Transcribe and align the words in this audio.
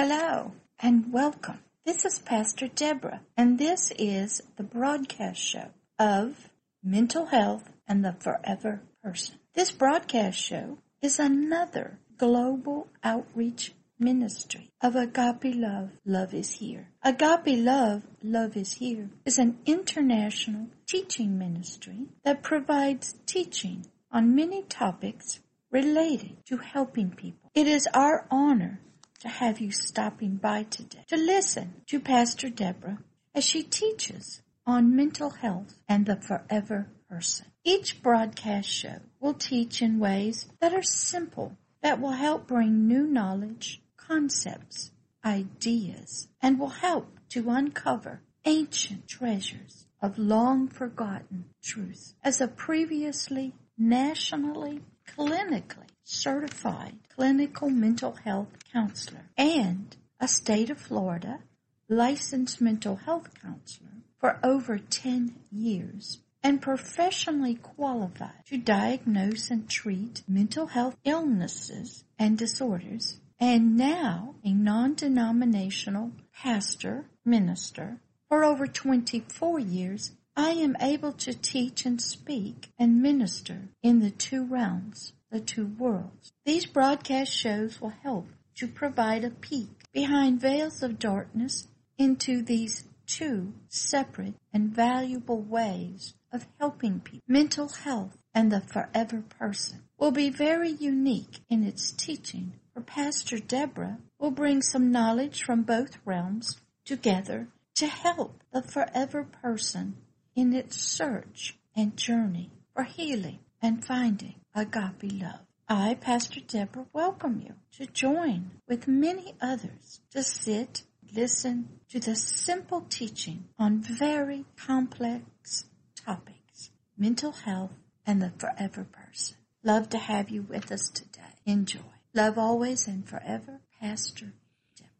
Hello 0.00 0.52
and 0.78 1.12
welcome. 1.12 1.58
This 1.84 2.04
is 2.04 2.20
Pastor 2.20 2.68
Deborah, 2.68 3.22
and 3.36 3.58
this 3.58 3.90
is 3.98 4.40
the 4.56 4.62
broadcast 4.62 5.40
show 5.40 5.70
of 5.98 6.50
Mental 6.84 7.26
Health 7.26 7.68
and 7.88 8.04
the 8.04 8.12
Forever 8.12 8.82
Person. 9.02 9.40
This 9.54 9.72
broadcast 9.72 10.38
show 10.38 10.78
is 11.02 11.18
another 11.18 11.98
global 12.16 12.86
outreach 13.02 13.72
ministry 13.98 14.70
of 14.80 14.94
Agape 14.94 15.56
Love, 15.56 15.90
Love 16.06 16.32
is 16.32 16.52
Here. 16.52 16.90
Agape 17.02 17.58
Love, 17.58 18.04
Love 18.22 18.56
is 18.56 18.74
Here 18.74 19.10
is 19.24 19.36
an 19.36 19.58
international 19.66 20.68
teaching 20.86 21.36
ministry 21.36 22.06
that 22.22 22.44
provides 22.44 23.16
teaching 23.26 23.84
on 24.12 24.36
many 24.36 24.62
topics 24.62 25.40
related 25.72 26.36
to 26.46 26.58
helping 26.58 27.10
people. 27.10 27.50
It 27.52 27.66
is 27.66 27.88
our 27.92 28.28
honor 28.30 28.78
to 29.20 29.28
have 29.28 29.60
you 29.60 29.72
stopping 29.72 30.36
by 30.36 30.62
today 30.64 31.04
to 31.08 31.16
listen 31.16 31.82
to 31.86 31.98
Pastor 31.98 32.48
Deborah 32.48 32.98
as 33.34 33.44
she 33.44 33.62
teaches 33.62 34.42
on 34.66 34.94
mental 34.94 35.30
health 35.30 35.78
and 35.88 36.06
the 36.06 36.16
forever 36.16 36.88
person. 37.08 37.46
Each 37.64 38.02
broadcast 38.02 38.68
show 38.68 39.00
will 39.20 39.34
teach 39.34 39.82
in 39.82 39.98
ways 39.98 40.46
that 40.60 40.72
are 40.72 40.82
simple, 40.82 41.56
that 41.82 42.00
will 42.00 42.12
help 42.12 42.46
bring 42.46 42.86
new 42.86 43.06
knowledge, 43.06 43.80
concepts, 43.96 44.92
ideas, 45.24 46.28
and 46.40 46.58
will 46.58 46.68
help 46.68 47.18
to 47.30 47.50
uncover 47.50 48.22
ancient 48.44 49.08
treasures 49.08 49.86
of 50.00 50.18
long 50.18 50.68
forgotten 50.68 51.46
truth. 51.62 52.14
As 52.22 52.40
a 52.40 52.48
previously 52.48 53.54
nationally 53.76 54.82
clinically 55.06 55.88
certified 56.10 56.94
clinical 57.14 57.68
mental 57.68 58.12
health 58.24 58.48
counselor 58.72 59.28
and 59.36 59.94
a 60.18 60.26
state 60.26 60.70
of 60.70 60.80
Florida 60.80 61.38
licensed 61.86 62.62
mental 62.62 62.96
health 62.96 63.28
counselor 63.42 63.90
for 64.18 64.40
over 64.42 64.78
10 64.78 65.34
years 65.52 66.20
and 66.42 66.62
professionally 66.62 67.56
qualified 67.56 68.46
to 68.46 68.56
diagnose 68.56 69.50
and 69.50 69.68
treat 69.68 70.22
mental 70.26 70.68
health 70.68 70.96
illnesses 71.04 72.04
and 72.18 72.38
disorders 72.38 73.20
and 73.38 73.76
now 73.76 74.34
a 74.42 74.50
non-denominational 74.50 76.10
pastor 76.32 77.04
minister 77.22 78.00
for 78.30 78.44
over 78.44 78.66
24 78.66 79.60
years 79.60 80.12
I 80.34 80.52
am 80.52 80.74
able 80.80 81.12
to 81.12 81.34
teach 81.34 81.84
and 81.84 82.00
speak 82.00 82.72
and 82.78 83.02
minister 83.02 83.68
in 83.82 84.00
the 84.00 84.10
two 84.10 84.46
realms 84.46 85.12
the 85.30 85.40
two 85.40 85.66
worlds. 85.66 86.32
These 86.44 86.66
broadcast 86.66 87.32
shows 87.32 87.80
will 87.80 87.92
help 88.02 88.28
to 88.56 88.66
provide 88.66 89.24
a 89.24 89.30
peek 89.30 89.84
behind 89.92 90.40
veils 90.40 90.82
of 90.82 90.98
darkness 90.98 91.68
into 91.96 92.42
these 92.42 92.84
two 93.06 93.52
separate 93.68 94.34
and 94.52 94.70
valuable 94.70 95.40
ways 95.40 96.14
of 96.32 96.46
helping 96.58 97.00
people. 97.00 97.20
Mental 97.26 97.68
health 97.68 98.18
and 98.34 98.52
the 98.52 98.60
forever 98.60 99.22
person 99.38 99.82
will 99.98 100.10
be 100.10 100.30
very 100.30 100.70
unique 100.70 101.40
in 101.48 101.64
its 101.64 101.90
teaching, 101.92 102.52
for 102.72 102.80
Pastor 102.80 103.38
Deborah 103.38 103.98
will 104.18 104.30
bring 104.30 104.62
some 104.62 104.92
knowledge 104.92 105.42
from 105.42 105.62
both 105.62 105.98
realms 106.04 106.60
together 106.84 107.48
to 107.74 107.86
help 107.86 108.42
the 108.52 108.62
forever 108.62 109.24
person 109.24 109.96
in 110.34 110.52
its 110.52 110.80
search 110.80 111.56
and 111.74 111.96
journey 111.96 112.50
for 112.74 112.84
healing 112.84 113.38
and 113.60 113.84
finding 113.84 114.34
agape 114.54 115.12
love. 115.12 115.40
I, 115.68 115.94
Pastor 116.00 116.40
Deborah, 116.40 116.86
welcome 116.92 117.42
you 117.44 117.54
to 117.72 117.90
join 117.92 118.52
with 118.66 118.88
many 118.88 119.34
others 119.40 120.00
to 120.12 120.22
sit, 120.22 120.82
listen 121.14 121.80
to 121.90 122.00
the 122.00 122.16
simple 122.16 122.86
teaching 122.88 123.48
on 123.58 123.82
very 123.82 124.46
complex 124.56 125.66
topics, 125.94 126.70
mental 126.96 127.32
health 127.32 127.76
and 128.06 128.22
the 128.22 128.32
forever 128.38 128.86
person. 128.90 129.36
Love 129.62 129.90
to 129.90 129.98
have 129.98 130.30
you 130.30 130.42
with 130.42 130.72
us 130.72 130.88
today. 130.88 131.34
Enjoy. 131.44 131.80
Love 132.14 132.38
always 132.38 132.88
and 132.88 133.06
forever, 133.06 133.60
Pastor 133.80 134.32
Deborah. 134.76 134.90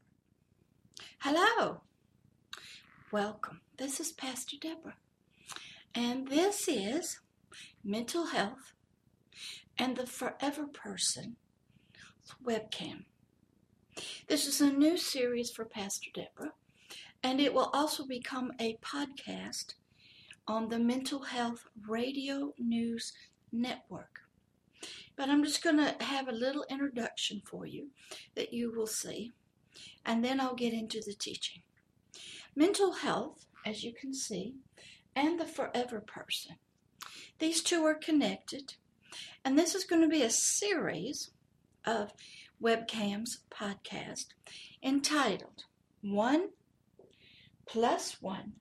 Hello. 1.20 1.80
Welcome. 3.10 3.62
This 3.78 4.00
is 4.00 4.12
Pastor 4.12 4.56
Deborah. 4.60 4.96
And 5.94 6.28
this 6.28 6.68
is 6.68 7.20
Mental 7.82 8.26
Health 8.26 8.74
and 9.78 9.96
the 9.96 10.06
Forever 10.06 10.66
Person 10.66 11.36
webcam. 12.44 13.04
This 14.26 14.46
is 14.46 14.60
a 14.60 14.72
new 14.72 14.96
series 14.96 15.50
for 15.50 15.64
Pastor 15.64 16.10
Deborah, 16.12 16.52
and 17.22 17.40
it 17.40 17.54
will 17.54 17.70
also 17.72 18.04
become 18.04 18.52
a 18.60 18.76
podcast 18.78 19.74
on 20.46 20.68
the 20.68 20.78
Mental 20.78 21.20
Health 21.22 21.66
Radio 21.86 22.54
News 22.58 23.12
Network. 23.52 24.20
But 25.16 25.28
I'm 25.28 25.44
just 25.44 25.62
going 25.62 25.78
to 25.78 25.94
have 26.04 26.28
a 26.28 26.32
little 26.32 26.64
introduction 26.68 27.42
for 27.44 27.66
you 27.66 27.88
that 28.34 28.52
you 28.52 28.72
will 28.74 28.86
see, 28.86 29.32
and 30.04 30.24
then 30.24 30.40
I'll 30.40 30.54
get 30.54 30.72
into 30.72 31.00
the 31.04 31.14
teaching. 31.14 31.62
Mental 32.56 32.92
health, 32.92 33.46
as 33.64 33.84
you 33.84 33.92
can 33.92 34.12
see, 34.12 34.54
and 35.14 35.38
the 35.38 35.46
forever 35.46 36.00
person. 36.00 36.56
These 37.38 37.62
two 37.62 37.84
are 37.84 37.94
connected 37.94 38.74
and 39.44 39.58
this 39.58 39.74
is 39.74 39.84
going 39.84 40.02
to 40.02 40.08
be 40.08 40.22
a 40.22 40.30
series 40.30 41.30
of 41.84 42.12
webcams 42.62 43.38
podcast 43.50 44.26
entitled 44.82 45.64
One 46.02 46.48
plus 47.66 48.20
One 48.20 48.54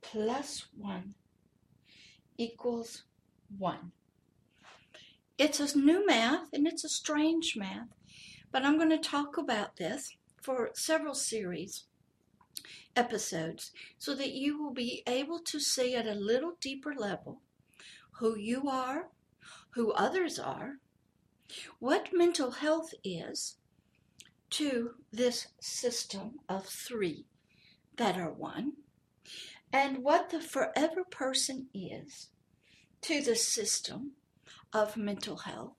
plus 0.00 0.66
One 0.76 1.14
equals 2.38 3.04
One. 3.58 3.92
It's 5.36 5.60
a 5.60 5.78
new 5.78 6.06
math 6.06 6.52
and 6.52 6.66
it's 6.66 6.84
a 6.84 6.88
strange 6.88 7.54
math, 7.56 7.88
but 8.52 8.64
I'm 8.64 8.76
going 8.76 8.90
to 8.90 8.98
talk 8.98 9.36
about 9.36 9.76
this 9.76 10.16
for 10.42 10.70
several 10.74 11.14
series 11.14 11.84
episodes 12.96 13.72
so 13.98 14.14
that 14.14 14.32
you 14.32 14.62
will 14.62 14.72
be 14.72 15.02
able 15.06 15.40
to 15.40 15.58
see 15.58 15.94
at 15.96 16.06
a 16.06 16.14
little 16.14 16.52
deeper 16.60 16.94
level 16.96 17.40
who 18.18 18.36
you 18.36 18.68
are 18.68 19.08
who 19.74 19.92
others 19.92 20.38
are, 20.38 20.78
what 21.78 22.10
mental 22.12 22.52
health 22.52 22.94
is 23.02 23.56
to 24.50 24.92
this 25.12 25.48
system 25.60 26.38
of 26.48 26.66
three 26.66 27.26
that 27.96 28.16
are 28.16 28.32
one, 28.32 28.72
and 29.72 29.98
what 29.98 30.30
the 30.30 30.40
forever 30.40 31.04
person 31.10 31.66
is 31.74 32.28
to 33.02 33.20
the 33.20 33.36
system 33.36 34.12
of 34.72 34.96
mental 34.96 35.38
health 35.38 35.76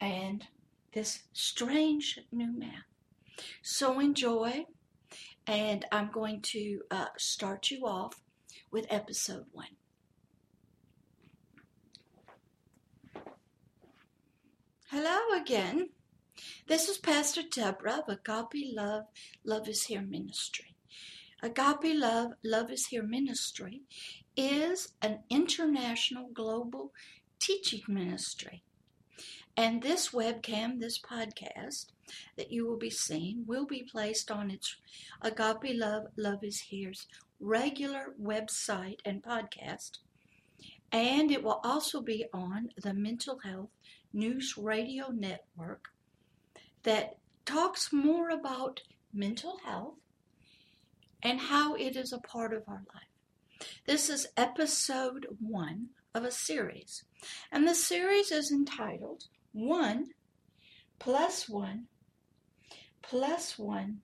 and 0.00 0.46
this 0.92 1.20
strange 1.32 2.18
new 2.32 2.56
math. 2.56 2.84
So 3.62 4.00
enjoy, 4.00 4.66
and 5.46 5.84
I'm 5.90 6.10
going 6.12 6.42
to 6.42 6.82
uh, 6.90 7.06
start 7.16 7.70
you 7.70 7.86
off 7.86 8.20
with 8.70 8.86
episode 8.88 9.46
one. 9.52 9.79
Hello 14.92 15.40
again. 15.40 15.90
This 16.66 16.88
is 16.88 16.98
Pastor 16.98 17.42
Deborah 17.48 18.02
of 18.04 18.08
Agape 18.08 18.74
Love, 18.74 19.04
Love 19.44 19.68
is 19.68 19.84
Here 19.84 20.02
Ministry. 20.02 20.74
Agape 21.44 21.94
Love, 21.94 22.32
Love 22.42 22.72
is 22.72 22.86
Here 22.86 23.04
Ministry 23.04 23.82
is 24.36 24.88
an 25.00 25.20
international 25.30 26.30
global 26.34 26.92
teaching 27.38 27.82
ministry. 27.86 28.64
And 29.56 29.80
this 29.80 30.08
webcam, 30.08 30.80
this 30.80 30.98
podcast 31.00 31.92
that 32.36 32.50
you 32.50 32.66
will 32.66 32.76
be 32.76 32.90
seeing, 32.90 33.44
will 33.46 33.66
be 33.66 33.84
placed 33.84 34.28
on 34.28 34.50
its 34.50 34.74
Agape 35.22 35.76
Love, 35.78 36.06
Love 36.16 36.42
is 36.42 36.64
Here's 36.68 37.06
regular 37.38 38.06
website 38.20 38.98
and 39.04 39.22
podcast. 39.22 39.98
And 40.90 41.30
it 41.30 41.44
will 41.44 41.60
also 41.62 42.00
be 42.00 42.24
on 42.32 42.70
the 42.82 42.92
Mental 42.92 43.38
Health 43.44 43.70
News 44.12 44.54
Radio 44.56 45.08
Network 45.10 45.88
that 46.82 47.18
talks 47.44 47.92
more 47.92 48.30
about 48.30 48.80
mental 49.12 49.58
health 49.64 49.94
and 51.22 51.38
how 51.38 51.74
it 51.74 51.96
is 51.96 52.12
a 52.12 52.18
part 52.18 52.52
of 52.52 52.64
our 52.66 52.82
life. 52.94 53.68
This 53.86 54.10
is 54.10 54.26
episode 54.36 55.26
one 55.40 55.90
of 56.14 56.24
a 56.24 56.30
series, 56.30 57.04
and 57.52 57.68
the 57.68 57.74
series 57.74 58.32
is 58.32 58.50
entitled 58.50 59.24
One 59.52 60.08
plus 60.98 61.48
One 61.48 61.86
plus 63.02 63.58
One 63.58 64.00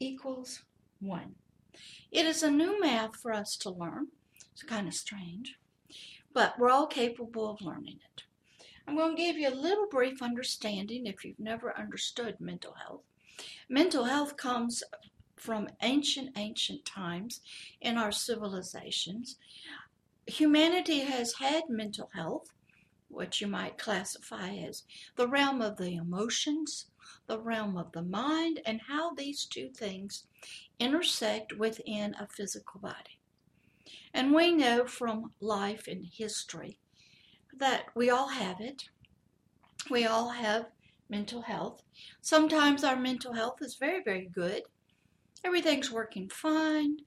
equals 0.00 0.62
One. 1.00 1.36
It 2.10 2.26
is 2.26 2.42
a 2.42 2.50
new 2.50 2.80
math 2.80 3.16
for 3.16 3.32
us 3.32 3.56
to 3.58 3.70
learn. 3.70 4.08
It's 4.52 4.62
kind 4.62 4.88
of 4.88 4.94
strange, 4.94 5.58
but 6.32 6.58
we're 6.58 6.70
all 6.70 6.86
capable 6.86 7.50
of 7.50 7.60
learning 7.60 7.98
it. 8.14 8.24
I'm 8.86 8.96
going 8.96 9.16
to 9.16 9.22
give 9.22 9.36
you 9.36 9.48
a 9.48 9.54
little 9.54 9.86
brief 9.88 10.22
understanding 10.22 11.06
if 11.06 11.24
you've 11.24 11.38
never 11.38 11.76
understood 11.78 12.40
mental 12.40 12.74
health. 12.74 13.02
Mental 13.68 14.04
health 14.04 14.36
comes 14.36 14.82
from 15.36 15.68
ancient, 15.82 16.36
ancient 16.36 16.84
times 16.84 17.40
in 17.80 17.96
our 17.96 18.12
civilizations. 18.12 19.36
Humanity 20.26 21.00
has 21.00 21.34
had 21.34 21.68
mental 21.68 22.10
health, 22.14 22.52
what 23.08 23.40
you 23.40 23.46
might 23.46 23.78
classify 23.78 24.50
as 24.54 24.84
the 25.16 25.28
realm 25.28 25.60
of 25.60 25.76
the 25.76 25.96
emotions, 25.96 26.86
the 27.26 27.40
realm 27.40 27.76
of 27.76 27.92
the 27.92 28.02
mind, 28.02 28.60
and 28.66 28.80
how 28.88 29.14
these 29.14 29.44
two 29.44 29.68
things 29.70 30.24
intersect 30.78 31.52
within 31.52 32.14
a 32.18 32.26
physical 32.26 32.80
body. 32.80 33.18
And 34.14 34.34
we 34.34 34.52
know 34.52 34.86
from 34.86 35.32
life 35.40 35.88
and 35.88 36.04
history 36.04 36.78
that 37.58 37.86
we 37.94 38.10
all 38.10 38.28
have 38.28 38.60
it. 38.60 38.84
We 39.90 40.06
all 40.06 40.30
have 40.30 40.66
mental 41.08 41.42
health. 41.42 41.82
Sometimes 42.20 42.84
our 42.84 42.96
mental 42.96 43.34
health 43.34 43.58
is 43.60 43.76
very, 43.76 44.02
very 44.02 44.28
good. 44.32 44.62
Everything's 45.44 45.90
working 45.90 46.28
fine. 46.28 46.98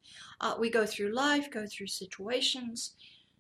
Uh, 0.42 0.56
we 0.60 0.70
go 0.70 0.86
through 0.86 1.14
life, 1.14 1.50
go 1.50 1.66
through 1.66 1.88
situations, 1.88 2.96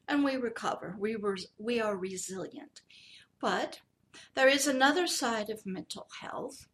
and 0.07 0.23
we 0.23 0.37
recover. 0.37 0.95
We, 0.97 1.15
res- 1.15 1.47
we 1.57 1.81
are 1.81 1.97
resilient. 1.97 2.81
But 3.41 3.81
there 4.33 4.47
is 4.47 4.67
another 4.67 5.07
side 5.07 5.49
of 5.49 5.65
mental 5.65 6.07
health, 6.21 6.67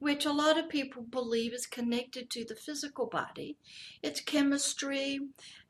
which 0.00 0.24
a 0.24 0.32
lot 0.32 0.58
of 0.58 0.68
people 0.68 1.02
believe 1.02 1.52
is 1.52 1.66
connected 1.66 2.30
to 2.30 2.44
the 2.44 2.56
physical 2.56 3.06
body. 3.06 3.56
It's 4.02 4.20
chemistry, 4.20 5.20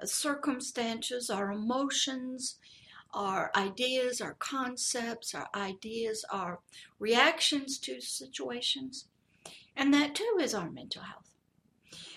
uh, 0.03 0.07
circumstances, 0.07 1.29
our 1.29 1.53
emotions, 1.53 2.59
our 3.13 3.51
ideas, 3.57 4.21
our 4.21 4.35
concepts, 4.35 5.35
our 5.35 5.49
ideas, 5.55 6.25
our 6.31 6.61
reactions 6.99 7.79
to 7.79 8.01
situations. 8.01 9.07
And 9.77 9.93
that 9.95 10.15
too 10.15 10.39
is 10.41 10.55
our 10.55 10.71
mental 10.71 11.03
health. 11.03 11.31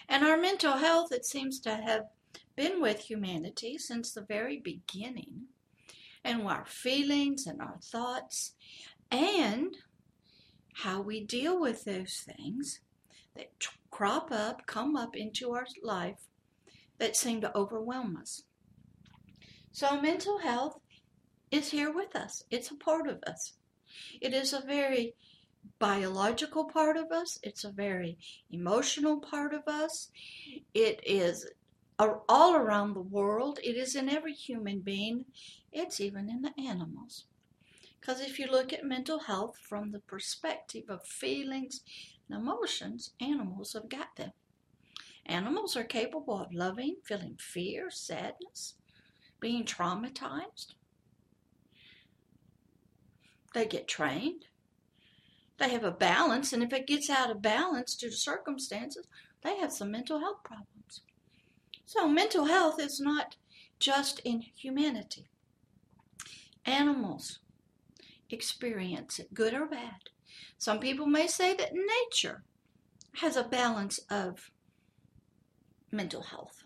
And 0.08 0.24
our 0.24 0.38
mental 0.38 0.74
health, 0.74 1.12
it 1.12 1.26
seems 1.26 1.60
to 1.62 1.76
have 1.76 2.04
been 2.56 2.82
with 2.82 3.00
humanity 3.00 3.78
since 3.78 4.12
the 4.12 4.22
very 4.22 4.60
beginning. 4.60 5.48
And 6.24 6.44
our 6.44 6.66
feelings 6.66 7.48
and 7.48 7.62
our 7.62 7.80
thoughts 7.82 8.54
and 9.12 9.76
how 10.76 11.02
we 11.02 11.24
deal 11.24 11.60
with 11.60 11.84
those 11.84 12.26
things 12.26 12.80
that 13.36 13.52
crop 13.92 14.32
up, 14.32 14.66
come 14.66 14.96
up 14.96 15.16
into 15.16 15.52
our 15.54 15.68
life 15.84 16.28
that 16.98 17.16
seem 17.16 17.42
to 17.42 17.56
overwhelm 17.58 18.18
us. 18.18 18.44
So, 19.72 20.00
mental 20.00 20.40
health 20.40 20.80
is 21.54 21.72
here 21.72 21.94
with 21.94 22.16
us, 22.16 22.44
it's 22.50 22.72
a 22.72 22.76
part 22.76 23.08
of 23.08 23.24
us. 23.28 23.54
It 24.20 24.34
is 24.34 24.54
a 24.54 24.62
very 24.62 25.14
biological 25.80 26.66
part 26.66 26.98
of 26.98 27.12
us, 27.12 27.38
it's 27.44 27.64
a 27.64 27.72
very 27.72 28.18
emotional 28.52 29.20
part 29.20 29.54
of 29.54 29.68
us, 29.68 30.10
it 30.74 31.00
is 31.06 31.48
all 32.00 32.56
around 32.56 32.94
the 32.94 33.02
world, 33.02 33.60
it 33.64 33.78
is 33.78 33.96
in 33.96 34.10
every 34.10 34.34
human 34.34 34.80
being, 34.80 35.26
it's 35.72 36.02
even 36.02 36.30
in 36.30 36.42
the 36.42 36.54
animals. 36.60 37.26
Because 38.00 38.20
if 38.20 38.40
you 38.40 38.48
look 38.48 38.74
at 38.74 38.84
mental 38.84 39.20
health 39.20 39.58
from 39.58 39.92
the 39.92 40.00
perspective 40.00 40.86
of 40.90 41.06
feelings 41.06 41.82
and 42.28 42.42
emotions, 42.42 43.12
animals 43.22 43.74
have 43.74 43.90
got 43.90 44.16
them. 44.18 44.32
Animals 45.26 45.78
are 45.78 45.86
capable 45.86 46.42
of 46.42 46.54
loving, 46.54 46.98
feeling 47.06 47.38
fear, 47.40 47.90
sadness, 47.90 48.74
being 49.40 49.64
traumatized. 49.64 50.74
They 53.54 53.66
get 53.66 53.88
trained. 53.88 54.46
They 55.58 55.70
have 55.70 55.84
a 55.84 55.92
balance, 55.92 56.52
and 56.52 56.64
if 56.64 56.74
it 56.74 56.88
gets 56.88 57.10
out 57.10 57.30
of 57.30 57.42
balance 57.42 57.96
due 57.96 58.10
to 58.10 58.16
circumstances, 58.16 59.08
they 59.44 59.58
have 59.58 59.72
some 59.72 59.92
mental 59.92 60.20
health 60.20 60.44
problems. 60.44 61.02
So, 61.86 62.08
mental 62.08 62.46
health 62.46 62.80
is 62.80 63.00
not 63.00 63.36
just 63.80 64.20
in 64.26 64.42
humanity. 64.42 65.28
Animals 66.66 67.40
experience 68.30 69.20
it, 69.20 69.34
good 69.34 69.54
or 69.54 69.68
bad. 69.68 70.10
Some 70.58 70.80
people 70.80 71.06
may 71.06 71.28
say 71.28 71.54
that 71.56 71.74
nature 71.74 72.44
has 73.18 73.36
a 73.36 73.44
balance 73.44 74.00
of 74.10 74.50
mental 75.92 76.24
health. 76.24 76.63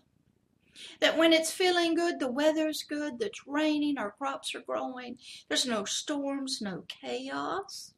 That 1.00 1.16
when 1.16 1.32
it's 1.32 1.52
feeling 1.52 1.94
good, 1.94 2.20
the 2.20 2.30
weather's 2.30 2.82
good, 2.82 3.14
it's 3.20 3.46
raining, 3.46 3.98
our 3.98 4.12
crops 4.12 4.54
are 4.54 4.60
growing, 4.60 5.18
there's 5.48 5.66
no 5.66 5.84
storms, 5.84 6.60
no 6.60 6.84
chaos 6.88 7.94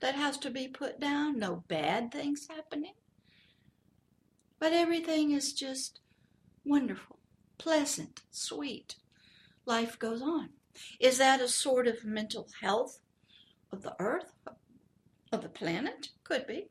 that 0.00 0.14
has 0.14 0.36
to 0.38 0.50
be 0.50 0.68
put 0.68 1.00
down, 1.00 1.38
no 1.38 1.64
bad 1.68 2.12
things 2.12 2.48
happening. 2.48 2.94
But 4.58 4.72
everything 4.72 5.32
is 5.32 5.52
just 5.52 6.00
wonderful, 6.64 7.18
pleasant, 7.58 8.20
sweet. 8.30 8.96
Life 9.64 9.98
goes 9.98 10.22
on. 10.22 10.50
Is 11.00 11.18
that 11.18 11.40
a 11.40 11.48
sort 11.48 11.86
of 11.86 12.04
mental 12.04 12.48
health 12.60 13.00
of 13.70 13.82
the 13.82 13.94
earth, 13.98 14.32
of 15.32 15.42
the 15.42 15.48
planet? 15.48 16.10
Could 16.24 16.46
be. 16.46 16.68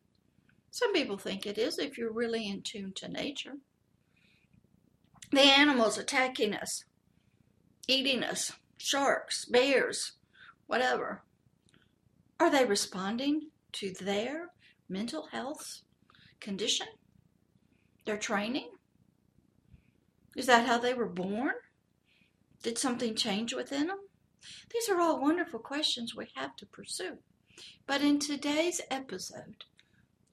Some 0.70 0.94
people 0.94 1.18
think 1.18 1.46
it 1.46 1.58
is 1.58 1.80
if 1.80 1.98
you're 1.98 2.14
really 2.14 2.48
in 2.48 2.62
tune 2.62 2.94
to 2.96 3.08
nature. 3.08 3.58
The 5.32 5.42
animals 5.42 5.98
attacking 5.98 6.54
us, 6.54 6.84
eating 7.88 8.22
us, 8.22 8.52
sharks, 8.78 9.46
bears, 9.46 10.14
whatever. 10.68 11.24
Are 12.38 12.50
they 12.50 12.66
responding 12.66 13.52
to 13.74 13.94
their 13.94 14.50
mental 14.90 15.28
health 15.28 15.84
condition? 16.42 16.88
Their 18.06 18.18
training? 18.18 18.72
Is 20.36 20.48
that 20.48 20.66
how 20.66 20.78
they 20.78 20.94
were 20.94 21.08
born? 21.08 21.54
Did 22.62 22.78
something 22.78 23.16
change 23.16 23.54
within 23.54 23.88
them? 23.88 24.00
These 24.74 24.90
are 24.90 25.00
all 25.00 25.22
wonderful 25.22 25.60
questions 25.60 26.14
we 26.14 26.28
have 26.36 26.58
to 26.58 26.66
pursue. 26.66 27.20
But 27.88 28.02
in 28.02 28.20
today's 28.20 28.82
episode 28.92 29.64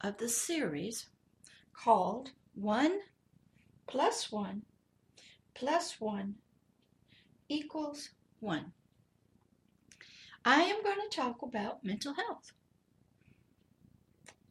of 0.00 0.18
the 0.18 0.28
series 0.28 1.08
called 1.72 2.30
One 2.54 2.98
Plus 3.86 4.32
One 4.32 4.62
Plus 5.58 6.00
One 6.00 6.37
Equals 7.49 8.10
One, 8.38 8.70
I 10.44 10.62
am 10.62 10.84
going 10.84 11.00
to 11.00 11.16
talk 11.16 11.43
about 11.43 11.82
mental 11.82 12.14
health 12.14 12.52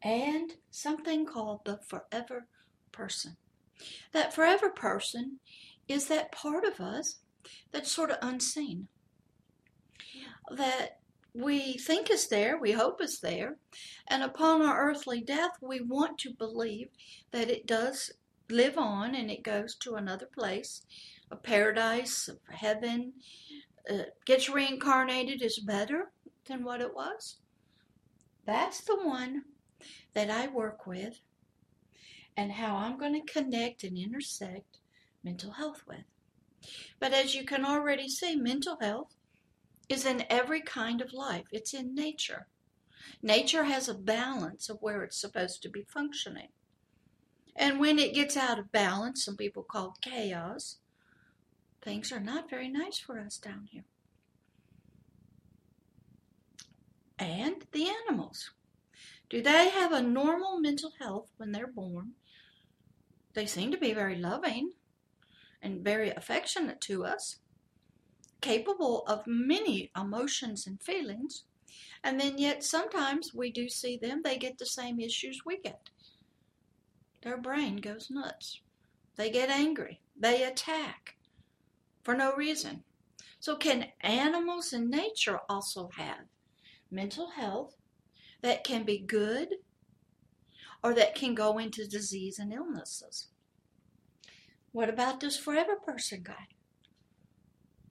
and 0.02 0.52
something 0.70 1.24
called 1.24 1.60
the 1.64 1.78
forever 1.88 2.46
person. 2.92 3.38
That 4.12 4.34
forever 4.34 4.68
person 4.68 5.38
is 5.88 6.08
that 6.08 6.30
part 6.30 6.66
of 6.66 6.78
us 6.78 7.20
that's 7.72 7.90
sort 7.90 8.10
of 8.10 8.18
unseen. 8.20 8.88
That 10.50 10.98
we 11.32 11.78
think 11.78 12.10
is 12.10 12.28
there, 12.28 12.58
we 12.58 12.72
hope 12.72 13.00
is 13.00 13.20
there, 13.20 13.56
and 14.08 14.22
upon 14.22 14.60
our 14.60 14.90
earthly 14.90 15.22
death, 15.22 15.52
we 15.62 15.80
want 15.80 16.18
to 16.18 16.34
believe 16.34 16.88
that 17.30 17.48
it 17.48 17.66
does 17.66 18.12
live 18.50 18.78
on 18.78 19.14
and 19.14 19.30
it 19.30 19.42
goes 19.42 19.74
to 19.76 19.94
another 19.94 20.26
place, 20.26 20.82
a 21.30 21.36
paradise, 21.36 22.28
a 22.28 22.56
heaven, 22.56 23.12
uh, 23.90 24.04
gets 24.24 24.48
reincarnated 24.48 25.42
is 25.42 25.58
better 25.58 26.10
than 26.46 26.64
what 26.64 26.80
it 26.80 26.94
was. 26.94 27.36
That's 28.44 28.80
the 28.80 28.96
one 28.96 29.44
that 30.14 30.30
I 30.30 30.48
work 30.48 30.86
with 30.86 31.20
and 32.36 32.52
how 32.52 32.76
I'm 32.76 32.98
going 32.98 33.14
to 33.14 33.32
connect 33.32 33.84
and 33.84 33.98
intersect 33.98 34.78
mental 35.22 35.52
health 35.52 35.82
with. 35.86 36.04
But 36.98 37.12
as 37.12 37.34
you 37.34 37.44
can 37.44 37.64
already 37.64 38.08
see, 38.08 38.36
mental 38.36 38.78
health 38.80 39.14
is 39.88 40.04
in 40.04 40.24
every 40.28 40.60
kind 40.60 41.00
of 41.00 41.12
life, 41.12 41.44
it's 41.50 41.74
in 41.74 41.94
nature. 41.94 42.46
Nature 43.22 43.64
has 43.64 43.88
a 43.88 43.94
balance 43.94 44.68
of 44.68 44.78
where 44.80 45.02
it's 45.02 45.20
supposed 45.20 45.62
to 45.62 45.68
be 45.68 45.82
functioning. 45.82 46.48
And 47.58 47.80
when 47.80 47.98
it 47.98 48.14
gets 48.14 48.36
out 48.36 48.60
of 48.60 48.70
balance, 48.70 49.24
some 49.24 49.36
people 49.36 49.64
call 49.64 49.96
chaos, 50.00 50.76
things 51.82 52.12
are 52.12 52.20
not 52.20 52.48
very 52.48 52.68
nice 52.68 53.00
for 53.00 53.18
us 53.18 53.36
down 53.36 53.68
here. 53.72 53.84
And 57.18 57.64
the 57.72 57.88
animals. 57.88 58.52
Do 59.28 59.42
they 59.42 59.70
have 59.70 59.92
a 59.92 60.00
normal 60.00 60.60
mental 60.60 60.92
health 61.00 61.32
when 61.36 61.50
they're 61.50 61.66
born? 61.66 62.12
They 63.34 63.46
seem 63.46 63.72
to 63.72 63.76
be 63.76 63.92
very 63.92 64.16
loving 64.16 64.70
and 65.60 65.82
very 65.82 66.10
affectionate 66.10 66.80
to 66.82 67.04
us, 67.04 67.38
capable 68.40 69.02
of 69.08 69.26
many 69.26 69.90
emotions 70.00 70.64
and 70.64 70.80
feelings, 70.80 71.42
and 72.04 72.20
then 72.20 72.38
yet 72.38 72.62
sometimes 72.62 73.34
we 73.34 73.50
do 73.50 73.68
see 73.68 73.96
them, 73.96 74.22
they 74.22 74.38
get 74.38 74.58
the 74.58 74.66
same 74.66 75.00
issues 75.00 75.40
we 75.44 75.58
get. 75.58 75.90
Their 77.22 77.36
brain 77.36 77.76
goes 77.76 78.08
nuts. 78.10 78.60
They 79.16 79.30
get 79.30 79.50
angry. 79.50 80.00
They 80.16 80.44
attack 80.44 81.16
for 82.02 82.14
no 82.14 82.34
reason. 82.34 82.84
So, 83.40 83.56
can 83.56 83.86
animals 84.00 84.72
in 84.72 84.90
nature 84.90 85.40
also 85.48 85.90
have 85.96 86.26
mental 86.90 87.30
health 87.30 87.76
that 88.42 88.64
can 88.64 88.84
be 88.84 88.98
good 88.98 89.48
or 90.82 90.94
that 90.94 91.14
can 91.14 91.34
go 91.34 91.58
into 91.58 91.86
disease 91.86 92.38
and 92.38 92.52
illnesses? 92.52 93.28
What 94.72 94.88
about 94.88 95.20
this 95.20 95.36
forever 95.36 95.76
person 95.76 96.22
guy? 96.22 96.48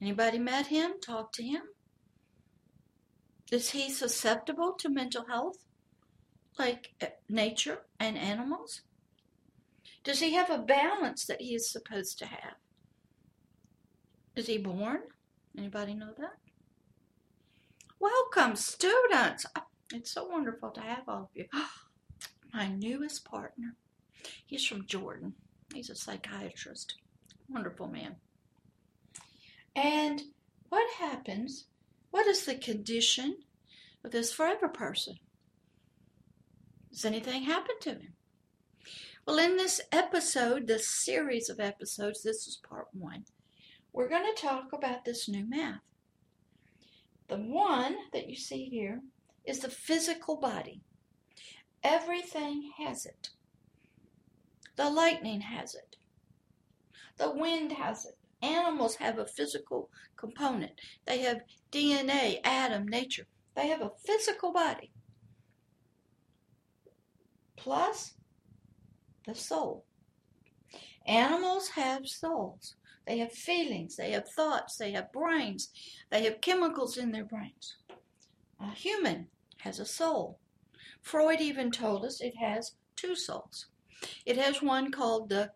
Anybody 0.01 0.37
met 0.39 0.67
him? 0.67 0.93
Talked 1.01 1.35
to 1.35 1.43
him? 1.43 1.63
Is 3.51 3.71
he 3.71 3.89
susceptible 3.89 4.73
to 4.73 4.89
mental 4.89 5.25
health 5.25 5.65
like 6.59 6.93
uh, 7.01 7.07
nature 7.29 7.79
and 7.99 8.17
animals? 8.17 8.81
Does 10.07 10.21
he 10.21 10.35
have 10.35 10.49
a 10.49 10.57
balance 10.57 11.25
that 11.25 11.41
he 11.41 11.53
is 11.53 11.69
supposed 11.69 12.17
to 12.19 12.27
have? 12.27 12.55
Is 14.37 14.47
he 14.47 14.57
born? 14.57 15.01
Anybody 15.57 15.95
know 15.95 16.13
that? 16.17 16.37
Welcome, 17.99 18.55
students. 18.55 19.45
Oh, 19.57 19.63
it's 19.91 20.13
so 20.13 20.25
wonderful 20.25 20.69
to 20.69 20.79
have 20.79 21.03
all 21.09 21.23
of 21.23 21.29
you. 21.33 21.47
My 22.53 22.69
newest 22.69 23.25
partner. 23.25 23.75
He's 24.45 24.65
from 24.65 24.85
Jordan. 24.85 25.33
He's 25.73 25.89
a 25.89 25.95
psychiatrist. 25.95 26.95
Wonderful 27.49 27.89
man. 27.89 28.15
And 29.75 30.21
what 30.69 30.89
happens? 30.99 31.65
What 32.11 32.27
is 32.27 32.45
the 32.45 32.55
condition 32.55 33.39
of 34.05 34.11
this 34.11 34.31
forever 34.31 34.69
person? 34.69 35.15
Does 36.93 37.03
anything 37.03 37.43
happen 37.43 37.75
to 37.81 37.89
him? 37.89 38.13
Well, 39.27 39.39
in 39.39 39.57
this 39.57 39.81
episode, 39.91 40.67
this 40.67 40.87
series 40.87 41.49
of 41.49 41.59
episodes, 41.59 42.23
this 42.23 42.47
is 42.47 42.61
part 42.65 42.87
one, 42.93 43.25
we're 43.91 44.07
going 44.07 44.33
to 44.33 44.41
talk 44.41 44.71
about 44.71 45.03
this 45.03 45.27
new 45.27 45.45
math. 45.45 45.81
The 47.27 47.35
one 47.35 47.97
that 48.13 48.29
you 48.29 48.37
see 48.37 48.69
here 48.69 49.01
is 49.43 49.59
the 49.59 49.69
physical 49.69 50.37
body. 50.37 50.79
Everything 51.83 52.71
has 52.77 53.05
it. 53.05 53.31
The 54.77 54.89
lightning 54.89 55.41
has 55.41 55.75
it. 55.75 55.97
The 57.17 57.29
wind 57.29 57.73
has 57.73 58.05
it. 58.05 58.17
Animals 58.41 58.95
have 58.95 59.19
a 59.19 59.25
physical 59.25 59.89
component. 60.15 60.79
They 61.05 61.19
have 61.19 61.41
DNA, 61.69 62.39
atom, 62.45 62.87
nature. 62.87 63.27
They 63.57 63.67
have 63.67 63.81
a 63.81 63.91
physical 64.05 64.53
body. 64.53 64.93
Plus 67.57 68.13
the 69.27 69.35
soul. 69.35 69.85
Animals 71.05 71.69
have 71.69 72.07
souls. 72.07 72.75
They 73.05 73.19
have 73.19 73.31
feelings, 73.31 73.95
they 73.95 74.11
have 74.11 74.27
thoughts, 74.27 74.75
they 74.75 74.91
have 74.91 75.13
brains, 75.13 75.69
they 76.09 76.25
have 76.25 76.41
chemicals 76.41 76.97
in 76.97 77.13
their 77.13 77.23
brains. 77.23 77.77
A 78.59 78.71
human 78.71 79.27
has 79.59 79.79
a 79.79 79.85
soul. 79.85 80.39
Freud 81.01 81.39
even 81.39 81.71
told 81.71 82.03
us 82.03 82.19
it 82.19 82.35
has 82.35 82.73
two 82.97 83.15
souls. 83.15 83.67
It 84.25 84.37
has 84.37 84.61
one 84.61 84.91
called 84.91 85.29
the 85.29 85.51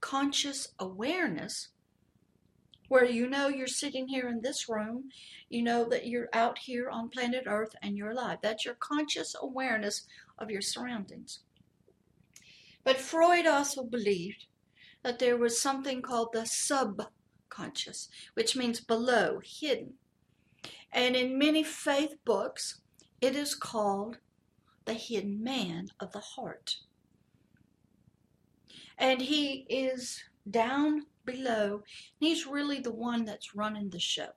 conscious 0.00 0.68
awareness, 0.78 1.68
where 2.88 3.04
you 3.04 3.28
know 3.28 3.48
you're 3.48 3.66
sitting 3.66 4.08
here 4.08 4.28
in 4.28 4.40
this 4.40 4.66
room, 4.68 5.10
you 5.50 5.62
know 5.62 5.86
that 5.90 6.06
you're 6.06 6.30
out 6.32 6.58
here 6.58 6.88
on 6.88 7.10
planet 7.10 7.44
Earth 7.46 7.74
and 7.82 7.98
you're 7.98 8.12
alive. 8.12 8.38
That's 8.42 8.64
your 8.64 8.76
conscious 8.76 9.34
awareness 9.38 10.06
of 10.38 10.50
your 10.50 10.62
surroundings. 10.62 11.40
But 12.84 13.00
Freud 13.00 13.46
also 13.46 13.82
believed 13.82 14.46
that 15.02 15.18
there 15.18 15.36
was 15.36 15.60
something 15.60 16.02
called 16.02 16.28
the 16.32 16.46
subconscious, 16.46 18.08
which 18.34 18.54
means 18.54 18.80
below, 18.80 19.40
hidden. 19.42 19.94
And 20.92 21.16
in 21.16 21.38
many 21.38 21.64
faith 21.64 22.14
books, 22.24 22.80
it 23.20 23.34
is 23.34 23.54
called 23.54 24.18
the 24.84 24.94
hidden 24.94 25.42
man 25.42 25.88
of 25.98 26.12
the 26.12 26.20
heart. 26.20 26.76
And 28.98 29.20
he 29.20 29.66
is 29.68 30.22
down 30.50 31.06
below, 31.24 31.82
he's 32.20 32.46
really 32.46 32.80
the 32.80 32.92
one 32.92 33.24
that's 33.24 33.54
running 33.54 33.88
the 33.90 33.98
show. 33.98 34.28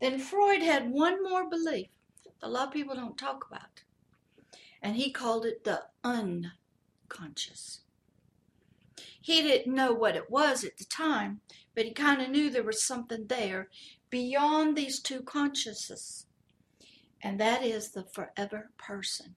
Then 0.00 0.18
Freud 0.18 0.62
had 0.62 0.90
one 0.90 1.22
more 1.22 1.48
belief 1.48 1.88
that 2.24 2.32
a 2.42 2.48
lot 2.48 2.68
of 2.68 2.74
people 2.74 2.94
don't 2.94 3.16
talk 3.18 3.46
about, 3.48 3.82
and 4.82 4.96
he 4.96 5.12
called 5.12 5.46
it 5.46 5.64
the 5.64 5.82
unconscious. 6.02 6.52
He 9.20 9.42
didn't 9.42 9.74
know 9.74 9.92
what 9.92 10.16
it 10.16 10.30
was 10.30 10.64
at 10.64 10.76
the 10.76 10.84
time, 10.84 11.40
but 11.74 11.84
he 11.84 11.92
kind 11.92 12.20
of 12.20 12.28
knew 12.28 12.50
there 12.50 12.62
was 12.62 12.84
something 12.84 13.26
there 13.26 13.68
beyond 14.10 14.76
these 14.76 15.00
two 15.00 15.22
consciousnesses. 15.22 16.26
And 17.22 17.40
that 17.40 17.62
is 17.62 17.90
the 17.90 18.04
forever 18.04 18.70
person. 18.76 19.34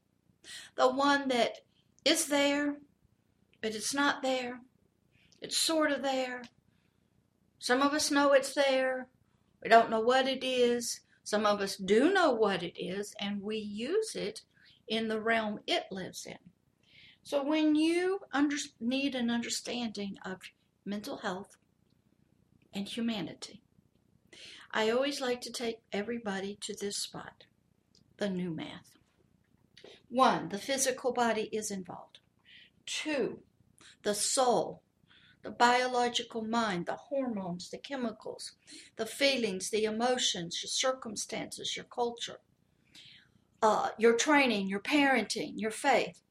The 0.75 0.89
one 0.89 1.29
that 1.29 1.59
is 2.03 2.27
there, 2.27 2.77
but 3.61 3.75
it's 3.75 3.93
not 3.93 4.21
there. 4.21 4.61
It's 5.41 5.57
sort 5.57 5.91
of 5.91 6.01
there. 6.01 6.43
Some 7.59 7.81
of 7.81 7.93
us 7.93 8.11
know 8.11 8.33
it's 8.33 8.53
there. 8.53 9.07
We 9.63 9.69
don't 9.69 9.89
know 9.89 10.01
what 10.01 10.27
it 10.27 10.43
is. 10.43 11.01
Some 11.23 11.45
of 11.45 11.61
us 11.61 11.75
do 11.75 12.13
know 12.13 12.31
what 12.31 12.61
it 12.61 12.79
is, 12.79 13.13
and 13.19 13.41
we 13.41 13.57
use 13.57 14.15
it 14.15 14.41
in 14.87 15.07
the 15.07 15.19
realm 15.19 15.59
it 15.67 15.85
lives 15.91 16.25
in. 16.25 16.37
So 17.27 17.43
when 17.43 17.75
you 17.75 18.21
under, 18.31 18.55
need 18.79 19.13
an 19.13 19.29
understanding 19.29 20.17
of 20.23 20.39
mental 20.85 21.17
health 21.17 21.57
and 22.73 22.87
humanity, 22.87 23.61
I 24.71 24.91
always 24.91 25.19
like 25.19 25.41
to 25.41 25.51
take 25.51 25.79
everybody 25.91 26.57
to 26.61 26.73
this 26.73 26.95
spot 26.95 27.43
the 28.15 28.29
new 28.29 28.49
math. 28.49 28.97
One, 30.07 30.47
the 30.47 30.57
physical 30.57 31.11
body 31.11 31.49
is 31.51 31.69
involved. 31.69 32.19
Two, 32.85 33.39
the 34.03 34.15
soul, 34.15 34.81
the 35.43 35.51
biological 35.51 36.45
mind, 36.45 36.85
the 36.85 36.95
hormones, 36.95 37.69
the 37.69 37.77
chemicals, 37.77 38.53
the 38.95 39.05
feelings, 39.05 39.69
the 39.69 39.83
emotions, 39.83 40.63
your 40.63 40.69
circumstances, 40.69 41.75
your 41.75 41.87
culture, 41.93 42.39
uh, 43.61 43.89
your 43.97 44.15
training, 44.15 44.69
your 44.69 44.79
parenting, 44.79 45.55
your 45.57 45.71
faith. 45.71 46.23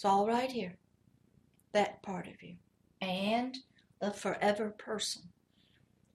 It's 0.00 0.06
all 0.06 0.26
right 0.26 0.50
here. 0.50 0.78
That 1.72 2.02
part 2.02 2.26
of 2.26 2.42
you. 2.42 2.54
And 3.02 3.58
the 4.00 4.10
forever 4.10 4.70
person. 4.70 5.24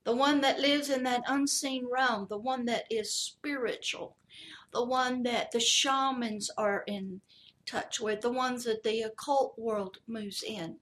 The 0.06 0.16
one 0.16 0.42
that 0.42 0.60
lives 0.60 0.90
in 0.90 1.04
that 1.04 1.22
unseen 1.28 1.86
realm, 1.94 2.26
the 2.28 2.40
one 2.40 2.66
that 2.66 2.86
is 2.90 3.14
spiritual, 3.14 4.16
the 4.74 4.84
one 4.84 5.22
that 5.22 5.52
the 5.52 5.60
shamans 5.60 6.50
are 6.58 6.84
in 6.88 7.22
touch 7.68 8.00
with, 8.00 8.22
the 8.22 8.32
ones 8.32 8.64
that 8.64 8.82
the 8.82 9.04
occult 9.04 9.54
world 9.56 10.00
moves 10.08 10.42
in, 10.42 10.78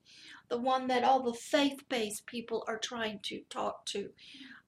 the 0.48 0.58
one 0.58 0.88
that 0.88 1.04
all 1.04 1.24
the 1.24 1.34
faith 1.34 1.84
based 1.90 2.26
people 2.26 2.64
are 2.70 2.80
trying 2.80 3.20
to 3.24 3.42
talk 3.50 3.86
to, 3.88 4.12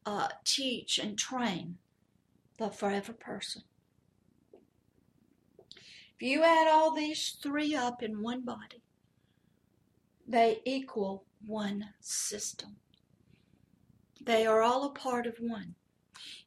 uh, 0.06 0.27
teach, 0.44 1.00
and 1.00 1.18
train, 1.18 1.77
the 2.58 2.70
forever 2.70 3.13
person. 3.13 3.63
If 6.17 6.22
you 6.22 6.43
add 6.43 6.67
all 6.69 6.91
these 6.91 7.38
three 7.43 7.75
up 7.75 8.01
in 8.01 8.22
one 8.22 8.41
body, 8.41 8.81
they 10.25 10.62
equal 10.63 11.25
one 11.45 11.89
system. 12.00 12.77
They 14.22 14.45
are 14.45 14.62
all 14.62 14.86
a 14.86 14.91
part 14.91 15.27
of 15.27 15.36
one. 15.39 15.75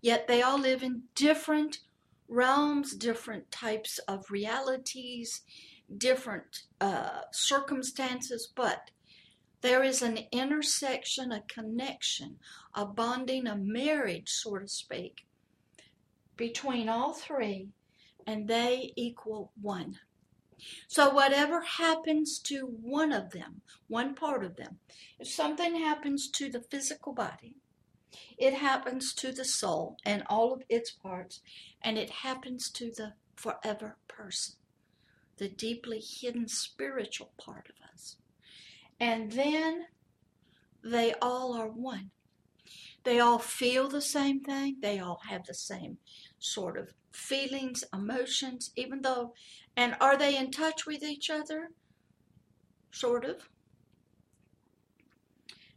Yet 0.01 0.27
they 0.27 0.41
all 0.41 0.59
live 0.59 0.83
in 0.83 1.03
different 1.15 1.81
realms, 2.29 2.95
different 2.95 3.51
types 3.51 3.99
of 4.09 4.31
realities, 4.31 5.43
different 5.97 6.63
uh, 6.81 7.21
circumstances, 7.33 8.51
but 8.55 8.91
there 9.61 9.83
is 9.83 10.01
an 10.03 10.21
intersection, 10.33 11.31
a 11.31 11.43
connection, 11.43 12.39
a 12.75 12.87
bonding, 12.87 13.47
a 13.47 13.57
marriage, 13.57 14.31
so 14.31 14.59
to 14.59 14.69
speak, 14.69 15.27
between 16.37 16.89
all 16.89 17.13
three 17.13 17.69
and 18.29 18.47
they 18.47 18.93
equal 18.95 19.53
one. 19.59 19.99
So, 20.87 21.09
whatever 21.09 21.63
happens 21.63 22.39
to 22.41 22.67
one 22.67 23.11
of 23.11 23.31
them, 23.31 23.63
one 23.87 24.15
part 24.15 24.45
of 24.45 24.57
them, 24.57 24.81
if 25.19 25.29
something 25.29 25.77
happens 25.77 26.29
to 26.33 26.51
the 26.51 26.61
physical 26.61 27.15
body, 27.15 27.55
it 28.37 28.53
happens 28.53 29.15
to 29.15 29.33
the 29.33 29.47
soul 29.47 29.97
and 30.05 30.25
all 30.29 30.53
of 30.53 30.63
its 30.69 30.91
parts, 30.91 31.41
and 31.81 31.97
it 31.97 32.11
happens 32.11 32.71
to 32.73 32.91
the 32.95 33.15
forever 33.35 33.97
person, 34.09 34.57
the 35.39 35.49
deeply 35.49 36.01
hidden 36.01 36.49
spiritual 36.49 37.31
part 37.39 37.71
of 37.71 37.77
us. 37.95 38.17
And 39.01 39.33
then 39.33 39.87
they 40.85 41.15
all 41.23 41.55
are 41.55 41.71
one. 41.71 42.11
They 43.05 43.21
all 43.21 43.39
feel 43.39 43.89
the 43.89 44.03
same 44.03 44.41
thing, 44.41 44.77
they 44.83 44.99
all 44.99 45.21
have 45.31 45.47
the 45.47 45.55
same 45.55 45.97
sort 46.39 46.79
of 46.79 46.93
feelings, 47.13 47.85
emotions, 47.93 48.71
even 48.77 49.03
though, 49.03 49.35
and 49.77 49.97
are 50.01 50.17
they 50.17 50.37
in 50.37 50.51
touch 50.51 50.87
with 50.87 51.03
each 51.03 51.31
other? 51.31 51.71
Sort 52.91 53.25
of. 53.25 53.49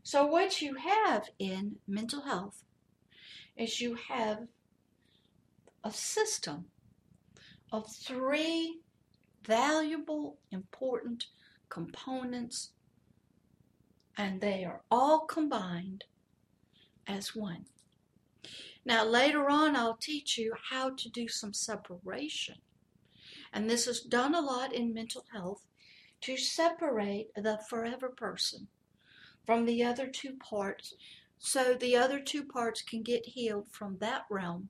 So, 0.03 0.25
what 0.25 0.61
you 0.61 0.75
have 0.75 1.29
in 1.39 1.77
mental 1.87 2.21
health 2.21 2.63
is 3.55 3.81
you 3.81 3.95
have 4.09 4.47
a 5.83 5.91
system 5.91 6.65
of 7.71 7.89
three 7.89 8.79
valuable, 9.45 10.37
important 10.51 11.25
components, 11.69 12.71
and 14.17 14.41
they 14.41 14.63
are 14.63 14.81
all 14.91 15.25
combined 15.25 16.03
as 17.07 17.35
one. 17.35 17.65
Now, 18.83 19.05
later 19.05 19.49
on, 19.49 19.75
I'll 19.75 19.97
teach 19.97 20.37
you 20.37 20.53
how 20.69 20.91
to 20.91 21.09
do 21.09 21.27
some 21.27 21.53
separation. 21.53 22.55
And 23.53 23.69
this 23.69 23.87
is 23.87 24.01
done 24.01 24.33
a 24.33 24.41
lot 24.41 24.73
in 24.73 24.93
mental 24.93 25.25
health 25.31 25.65
to 26.21 26.37
separate 26.37 27.33
the 27.35 27.59
forever 27.69 28.09
person 28.09 28.67
from 29.45 29.65
the 29.65 29.83
other 29.83 30.07
two 30.07 30.35
parts 30.37 30.93
so 31.39 31.73
the 31.73 31.95
other 31.95 32.19
two 32.19 32.43
parts 32.43 32.83
can 32.83 33.01
get 33.01 33.25
healed 33.25 33.65
from 33.71 33.97
that 33.97 34.25
realm 34.29 34.69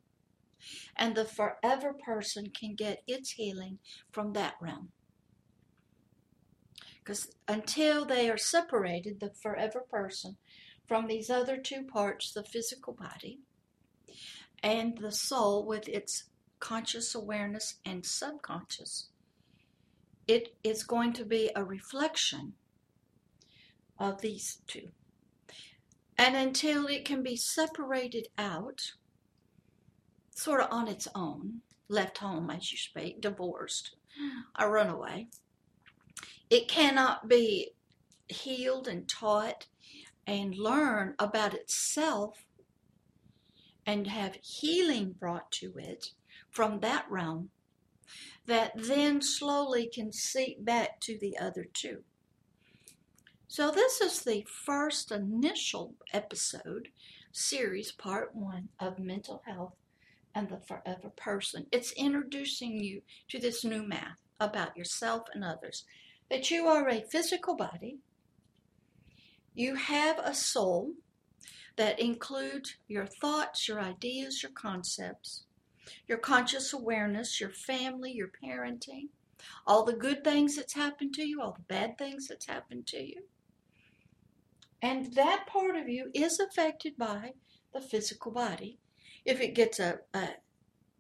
and 0.96 1.16
the 1.16 1.26
forever 1.26 1.94
person 1.94 2.50
can 2.50 2.76
get 2.76 3.04
its 3.08 3.32
healing 3.32 3.80
from 4.12 4.34
that 4.34 4.56
realm. 4.62 4.92
Because 7.00 7.32
until 7.48 8.06
they 8.06 8.30
are 8.30 8.38
separated, 8.38 9.20
the 9.20 9.32
forever 9.32 9.82
person, 9.90 10.38
from 10.88 11.08
these 11.08 11.30
other 11.30 11.58
two 11.58 11.84
parts, 11.84 12.32
the 12.32 12.44
physical 12.44 12.94
body 12.94 13.40
and 14.64 14.98
the 14.98 15.12
soul 15.12 15.66
with 15.66 15.88
its 15.88 16.26
conscious 16.60 17.16
awareness 17.16 17.76
and 17.86 18.06
subconscious, 18.06 19.08
it 20.28 20.56
is 20.64 20.84
going 20.84 21.14
to 21.14 21.26
be 21.26 21.50
a 21.56 21.64
reflection 21.64 22.54
of 23.98 24.22
these 24.22 24.60
two. 24.68 24.90
And 26.18 26.36
until 26.36 26.88
it 26.88 27.06
can 27.06 27.24
be 27.24 27.36
separated 27.36 28.28
out, 28.38 28.94
sort 30.36 30.62
of 30.62 30.68
on 30.72 30.88
its 30.88 31.08
own, 31.16 31.62
left 31.88 32.20
home, 32.20 32.50
as 32.50 32.72
you 32.72 32.78
speak, 32.78 33.22
divorced, 33.22 33.96
a 34.56 34.70
runaway, 34.70 35.28
it 36.50 36.68
cannot 36.68 37.28
be 37.28 37.72
healed 38.28 38.88
and 38.88 39.10
taught 39.10 39.68
and 40.28 40.56
learn 40.56 41.16
about 41.20 41.54
itself 41.54 42.46
and 43.86 44.08
have 44.08 44.38
healing 44.42 45.16
brought 45.20 45.52
to 45.52 45.74
it 45.78 46.12
from 46.50 46.80
that 46.80 47.06
realm 47.10 47.50
that 48.46 48.72
then 48.76 49.22
slowly 49.22 49.90
can 49.94 50.12
seep 50.12 50.64
back 50.64 51.00
to 51.00 51.18
the 51.20 51.38
other 51.38 51.66
two. 51.74 52.04
So, 53.48 53.70
this 53.70 54.00
is 54.00 54.22
the 54.22 54.46
first 54.48 55.12
initial 55.12 55.96
episode, 56.14 56.90
series, 57.32 57.92
part 57.92 58.34
one 58.34 58.70
of 58.80 58.98
mental 58.98 59.42
health 59.46 59.76
and 60.34 60.50
the 60.50 60.60
forever 60.60 61.12
person. 61.18 61.68
It's 61.72 61.92
introducing 61.94 62.80
you 62.82 63.02
to 63.30 63.40
this 63.40 63.64
new 63.64 63.84
math 63.84 64.22
about 64.40 64.78
yourself 64.78 65.28
and 65.34 65.44
others 65.44 65.86
that 66.30 66.50
you 66.50 66.66
are 66.68 66.88
a 66.88 67.02
physical 67.02 67.58
body, 67.58 67.98
you 69.54 69.76
have 69.76 70.18
a 70.18 70.34
soul 70.34 70.94
that 71.78 72.00
includes 72.00 72.76
your 72.88 73.06
thoughts, 73.06 73.68
your 73.68 73.80
ideas, 73.80 74.44
your 74.44 74.52
concepts, 74.52 75.46
your 76.08 76.18
conscious 76.18 76.74
awareness, 76.74 77.40
your 77.40 77.50
family, 77.50 78.12
your 78.12 78.32
parenting, 78.44 79.08
all 79.66 79.84
the 79.84 79.94
good 79.94 80.24
things 80.24 80.56
that's 80.56 80.74
happened 80.74 81.14
to 81.16 81.24
you, 81.24 81.42
all 81.42 81.54
the 81.54 81.74
bad 81.74 81.98
things 81.98 82.28
that's 82.28 82.46
happened 82.46 82.88
to 82.88 83.02
you. 83.02 83.24
And 84.82 85.14
that 85.14 85.48
part 85.48 85.76
of 85.76 85.88
you 85.88 86.10
is 86.14 86.40
affected 86.40 86.98
by 86.98 87.34
the 87.74 87.82
physical 87.82 88.32
body. 88.32 88.80
If 89.26 89.40
it 89.40 89.54
gets 89.54 89.80
a, 89.80 90.00
a 90.14 90.30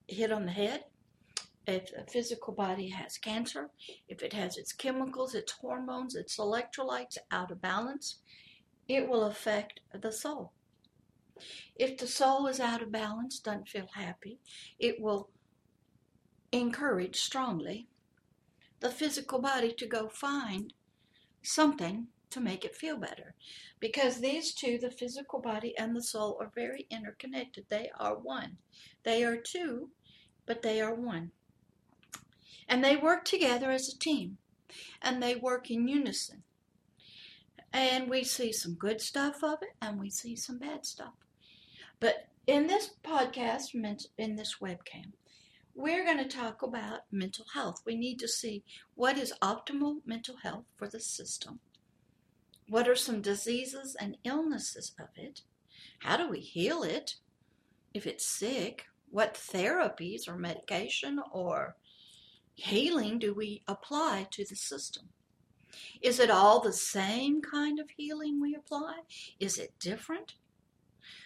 hit 0.07 0.31
on 0.31 0.45
the 0.45 0.51
head, 0.51 0.85
if 1.67 1.91
the 1.91 2.05
physical 2.11 2.53
body 2.53 2.89
has 2.89 3.17
cancer, 3.17 3.69
if 4.07 4.23
it 4.23 4.33
has 4.33 4.57
its 4.57 4.73
chemicals, 4.73 5.35
its 5.35 5.51
hormones, 5.51 6.15
its 6.15 6.37
electrolytes 6.37 7.17
out 7.31 7.51
of 7.51 7.61
balance, 7.61 8.17
it 8.87 9.07
will 9.07 9.23
affect 9.25 9.79
the 9.93 10.11
soul. 10.11 10.51
If 11.75 11.97
the 11.97 12.07
soul 12.07 12.47
is 12.47 12.59
out 12.59 12.81
of 12.81 12.91
balance, 12.91 13.39
doesn't 13.39 13.69
feel 13.69 13.87
happy, 13.93 14.39
it 14.79 14.99
will 14.99 15.29
encourage 16.51 17.17
strongly 17.19 17.87
the 18.79 18.89
physical 18.89 19.39
body 19.39 19.71
to 19.73 19.85
go 19.85 20.09
find 20.09 20.73
something 21.41 22.07
to 22.31 22.39
make 22.39 22.65
it 22.65 22.75
feel 22.75 22.97
better. 22.97 23.35
Because 23.79 24.19
these 24.19 24.53
two, 24.53 24.77
the 24.77 24.89
physical 24.89 25.39
body 25.39 25.77
and 25.77 25.95
the 25.95 26.03
soul, 26.03 26.37
are 26.39 26.51
very 26.53 26.87
interconnected. 26.89 27.65
They 27.69 27.89
are 27.99 28.17
one. 28.17 28.57
They 29.03 29.23
are 29.23 29.37
two, 29.37 29.89
but 30.45 30.61
they 30.61 30.81
are 30.81 30.95
one. 30.95 31.31
And 32.67 32.83
they 32.83 32.95
work 32.95 33.25
together 33.25 33.69
as 33.69 33.89
a 33.89 33.97
team, 33.97 34.37
and 35.01 35.21
they 35.21 35.35
work 35.35 35.69
in 35.69 35.87
unison. 35.87 36.43
And 37.73 38.09
we 38.09 38.23
see 38.23 38.51
some 38.51 38.75
good 38.75 39.01
stuff 39.01 39.43
of 39.43 39.61
it, 39.61 39.75
and 39.81 39.99
we 39.99 40.09
see 40.09 40.35
some 40.35 40.57
bad 40.57 40.85
stuff. 40.85 41.13
But 42.01 42.27
in 42.45 42.67
this 42.67 42.89
podcast, 43.01 43.73
in 44.17 44.35
this 44.35 44.57
webcam, 44.61 45.13
we're 45.73 46.03
going 46.03 46.17
to 46.17 46.27
talk 46.27 46.61
about 46.61 47.01
mental 47.09 47.45
health. 47.53 47.81
We 47.85 47.95
need 47.95 48.19
to 48.19 48.27
see 48.27 48.65
what 48.95 49.17
is 49.17 49.33
optimal 49.41 50.01
mental 50.05 50.35
health 50.43 50.65
for 50.75 50.89
the 50.89 50.99
system 50.99 51.61
what 52.71 52.87
are 52.87 52.95
some 52.95 53.21
diseases 53.21 53.97
and 53.99 54.15
illnesses 54.23 54.93
of 54.97 55.09
it? 55.17 55.41
How 55.99 56.15
do 56.15 56.29
we 56.29 56.39
heal 56.39 56.83
it 56.83 57.15
if 57.93 58.07
it's 58.07 58.25
sick? 58.25 58.85
What 59.09 59.33
therapies 59.33 60.25
or 60.25 60.37
medication 60.37 61.19
or 61.33 61.75
healing 62.55 63.19
do 63.19 63.33
we 63.33 63.61
apply 63.67 64.27
to 64.31 64.45
the 64.45 64.55
system? 64.55 65.09
Is 66.01 66.17
it 66.17 66.31
all 66.31 66.61
the 66.61 66.71
same 66.71 67.41
kind 67.41 67.77
of 67.77 67.89
healing 67.97 68.39
we 68.39 68.55
apply? 68.55 68.99
Is 69.37 69.57
it 69.57 69.77
different? 69.77 70.35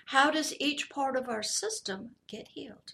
How 0.07 0.31
does 0.31 0.53
each 0.59 0.89
part 0.89 1.15
of 1.15 1.29
our 1.29 1.43
system 1.43 2.11
get 2.27 2.47
healed? 2.49 2.93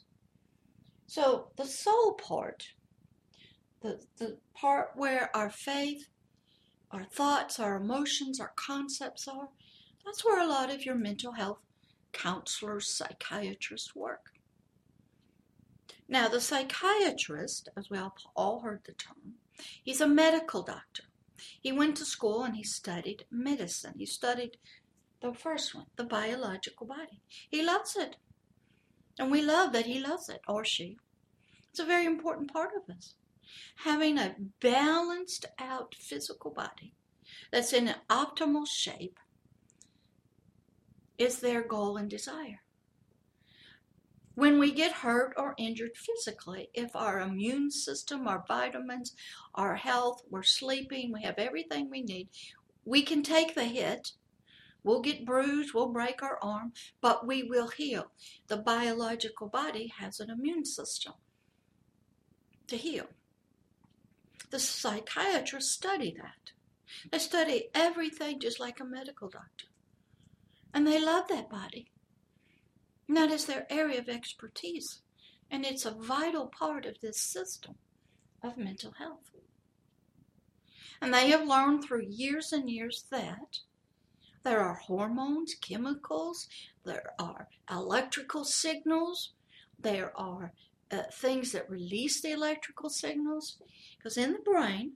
So, 1.07 1.47
the 1.57 1.65
soul 1.65 2.13
part, 2.13 2.67
the, 3.81 3.99
the 4.17 4.37
part 4.53 4.91
where 4.95 5.29
our 5.35 5.49
faith 5.49 6.07
our 6.91 7.05
thoughts, 7.05 7.59
our 7.59 7.75
emotions, 7.75 8.39
our 8.39 8.51
concepts 8.55 9.27
are. 9.27 9.49
That's 10.05 10.25
where 10.25 10.41
a 10.41 10.47
lot 10.47 10.73
of 10.73 10.85
your 10.85 10.95
mental 10.95 11.31
health 11.33 11.59
counselors, 12.11 12.87
psychiatrists 12.89 13.95
work. 13.95 14.31
Now, 16.09 16.27
the 16.27 16.41
psychiatrist, 16.41 17.69
as 17.77 17.89
we 17.89 17.97
all 18.35 18.59
heard 18.59 18.81
the 18.85 18.93
term, 18.93 19.35
he's 19.83 20.01
a 20.01 20.07
medical 20.07 20.61
doctor. 20.61 21.03
He 21.61 21.71
went 21.71 21.95
to 21.97 22.05
school 22.05 22.43
and 22.43 22.55
he 22.55 22.63
studied 22.63 23.25
medicine. 23.31 23.93
He 23.97 24.05
studied 24.05 24.57
the 25.21 25.33
first 25.33 25.75
one, 25.75 25.85
the 25.95 26.03
biological 26.03 26.87
body. 26.87 27.21
He 27.49 27.63
loves 27.63 27.95
it. 27.95 28.15
And 29.19 29.31
we 29.31 29.41
love 29.41 29.73
that 29.73 29.85
he 29.85 29.99
loves 29.99 30.29
it, 30.29 30.41
or 30.47 30.65
she. 30.65 30.97
It's 31.69 31.79
a 31.79 31.85
very 31.85 32.05
important 32.05 32.51
part 32.51 32.71
of 32.75 32.95
us 32.95 33.15
having 33.83 34.17
a 34.17 34.35
balanced 34.59 35.45
out 35.59 35.95
physical 35.99 36.51
body 36.51 36.93
that's 37.51 37.73
in 37.73 37.87
an 37.87 37.95
optimal 38.09 38.67
shape 38.67 39.19
is 41.17 41.39
their 41.39 41.61
goal 41.61 41.97
and 41.97 42.09
desire. 42.09 42.61
When 44.35 44.59
we 44.59 44.71
get 44.71 44.91
hurt 44.91 45.33
or 45.37 45.53
injured 45.57 45.91
physically, 45.95 46.69
if 46.73 46.95
our 46.95 47.19
immune 47.19 47.69
system, 47.69 48.27
our 48.27 48.43
vitamins, 48.47 49.13
our 49.53 49.75
health, 49.75 50.21
we're 50.29 50.43
sleeping, 50.43 51.11
we 51.11 51.21
have 51.23 51.35
everything 51.37 51.89
we 51.89 52.01
need, 52.01 52.29
we 52.85 53.01
can 53.03 53.23
take 53.23 53.53
the 53.53 53.65
hit. 53.65 54.13
We'll 54.83 55.01
get 55.01 55.25
bruised, 55.25 55.73
we'll 55.73 55.89
break 55.89 56.23
our 56.23 56.39
arm, 56.41 56.73
but 57.01 57.27
we 57.27 57.43
will 57.43 57.67
heal. 57.67 58.11
The 58.47 58.57
biological 58.57 59.47
body 59.47 59.93
has 59.99 60.19
an 60.19 60.29
immune 60.29 60.65
system 60.65 61.13
to 62.67 62.77
heal. 62.77 63.07
The 64.49 64.59
psychiatrists 64.59 65.71
study 65.71 66.15
that. 66.17 66.51
They 67.11 67.19
study 67.19 67.69
everything 67.73 68.39
just 68.39 68.59
like 68.59 68.79
a 68.79 68.85
medical 68.85 69.29
doctor. 69.29 69.67
And 70.73 70.87
they 70.87 71.03
love 71.03 71.27
that 71.29 71.49
body. 71.49 71.91
And 73.07 73.15
that 73.17 73.31
is 73.31 73.45
their 73.45 73.67
area 73.69 73.99
of 73.99 74.09
expertise. 74.09 75.01
And 75.49 75.65
it's 75.65 75.85
a 75.85 75.91
vital 75.91 76.47
part 76.47 76.85
of 76.85 76.99
this 77.01 77.19
system 77.19 77.75
of 78.41 78.57
mental 78.57 78.93
health. 78.97 79.31
And 81.01 81.13
they 81.13 81.29
have 81.29 81.47
learned 81.47 81.83
through 81.83 82.05
years 82.07 82.53
and 82.53 82.69
years 82.69 83.05
that 83.11 83.59
there 84.43 84.61
are 84.61 84.75
hormones, 84.75 85.55
chemicals, 85.55 86.47
there 86.83 87.13
are 87.19 87.47
electrical 87.69 88.43
signals, 88.43 89.33
there 89.79 90.11
are 90.17 90.53
uh, 90.91 91.03
things 91.13 91.51
that 91.51 91.69
release 91.69 92.21
the 92.21 92.31
electrical 92.31 92.89
signals. 92.89 93.57
Because 93.97 94.17
in 94.17 94.33
the 94.33 94.39
brain, 94.39 94.93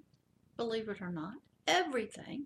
believe 0.57 0.89
it 0.89 1.01
or 1.01 1.11
not, 1.11 1.35
everything, 1.67 2.45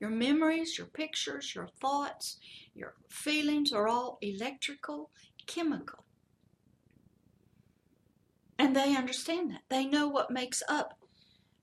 your 0.00 0.10
memories, 0.10 0.78
your 0.78 0.86
pictures, 0.86 1.54
your 1.54 1.68
thoughts, 1.80 2.38
your 2.74 2.94
feelings 3.10 3.72
are 3.72 3.86
all 3.86 4.18
electrical, 4.22 5.10
chemical. 5.46 6.04
And 8.58 8.74
they 8.74 8.96
understand 8.96 9.50
that. 9.50 9.62
They 9.68 9.86
know 9.86 10.08
what 10.08 10.30
makes 10.30 10.62
up 10.68 10.98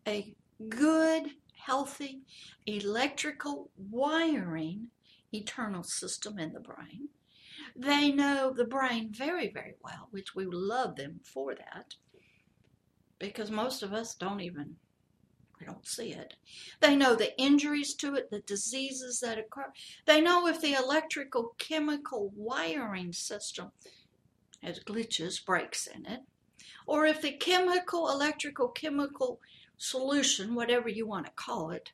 a 0.07 0.33
good, 0.69 1.31
healthy, 1.67 2.21
electrical 2.65 3.69
wiring 3.77 4.87
eternal 5.33 5.83
system 5.83 6.39
in 6.39 6.53
the 6.53 6.61
brain. 6.61 7.09
They 7.75 8.11
know 8.11 8.53
the 8.55 8.65
brain 8.65 9.11
very, 9.11 9.51
very 9.51 9.73
well, 9.83 10.07
which 10.11 10.33
we 10.33 10.45
love 10.49 10.95
them 10.95 11.19
for 11.25 11.53
that 11.53 11.95
because 13.19 13.51
most 13.51 13.83
of 13.83 13.91
us 13.93 14.15
don't 14.15 14.39
even 14.39 14.77
we 15.59 15.65
don't 15.65 15.87
see 15.87 16.13
it. 16.13 16.35
They 16.81 16.95
know 16.95 17.15
the 17.15 17.35
injuries 17.41 17.95
to 17.95 18.13
it, 18.13 18.29
the 18.29 18.41
diseases 18.41 19.19
that 19.21 19.39
occur. 19.39 19.73
They 20.05 20.21
know 20.21 20.47
if 20.47 20.61
the 20.61 20.73
electrical 20.73 21.55
chemical 21.57 22.31
wiring 22.35 23.11
system 23.11 23.71
has 24.61 24.79
glitches, 24.79 25.43
breaks 25.43 25.87
in 25.87 26.05
it, 26.05 26.21
or 26.85 27.07
if 27.07 27.21
the 27.23 27.31
chemical, 27.31 28.07
electrical, 28.09 28.69
chemical 28.69 29.39
solution, 29.77 30.55
whatever 30.55 30.89
you 30.89 31.07
want 31.07 31.25
to 31.25 31.31
call 31.31 31.71
it, 31.71 31.91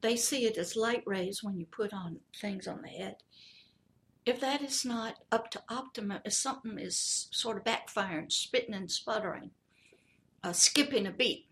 they 0.00 0.16
see 0.16 0.46
it 0.46 0.56
as 0.56 0.76
light 0.76 1.02
rays 1.06 1.42
when 1.42 1.58
you 1.58 1.66
put 1.66 1.92
on 1.92 2.20
things 2.40 2.66
on 2.66 2.82
the 2.82 2.88
head. 2.88 3.16
If 4.26 4.40
that 4.40 4.62
is 4.62 4.84
not 4.84 5.16
up 5.32 5.50
to 5.52 5.62
optimum, 5.68 6.20
if 6.24 6.32
something 6.32 6.78
is 6.78 7.28
sort 7.30 7.56
of 7.56 7.64
backfiring, 7.64 8.30
spitting 8.30 8.74
and 8.74 8.90
sputtering, 8.90 9.50
uh, 10.42 10.52
skipping 10.52 11.06
a 11.06 11.10
beat, 11.10 11.46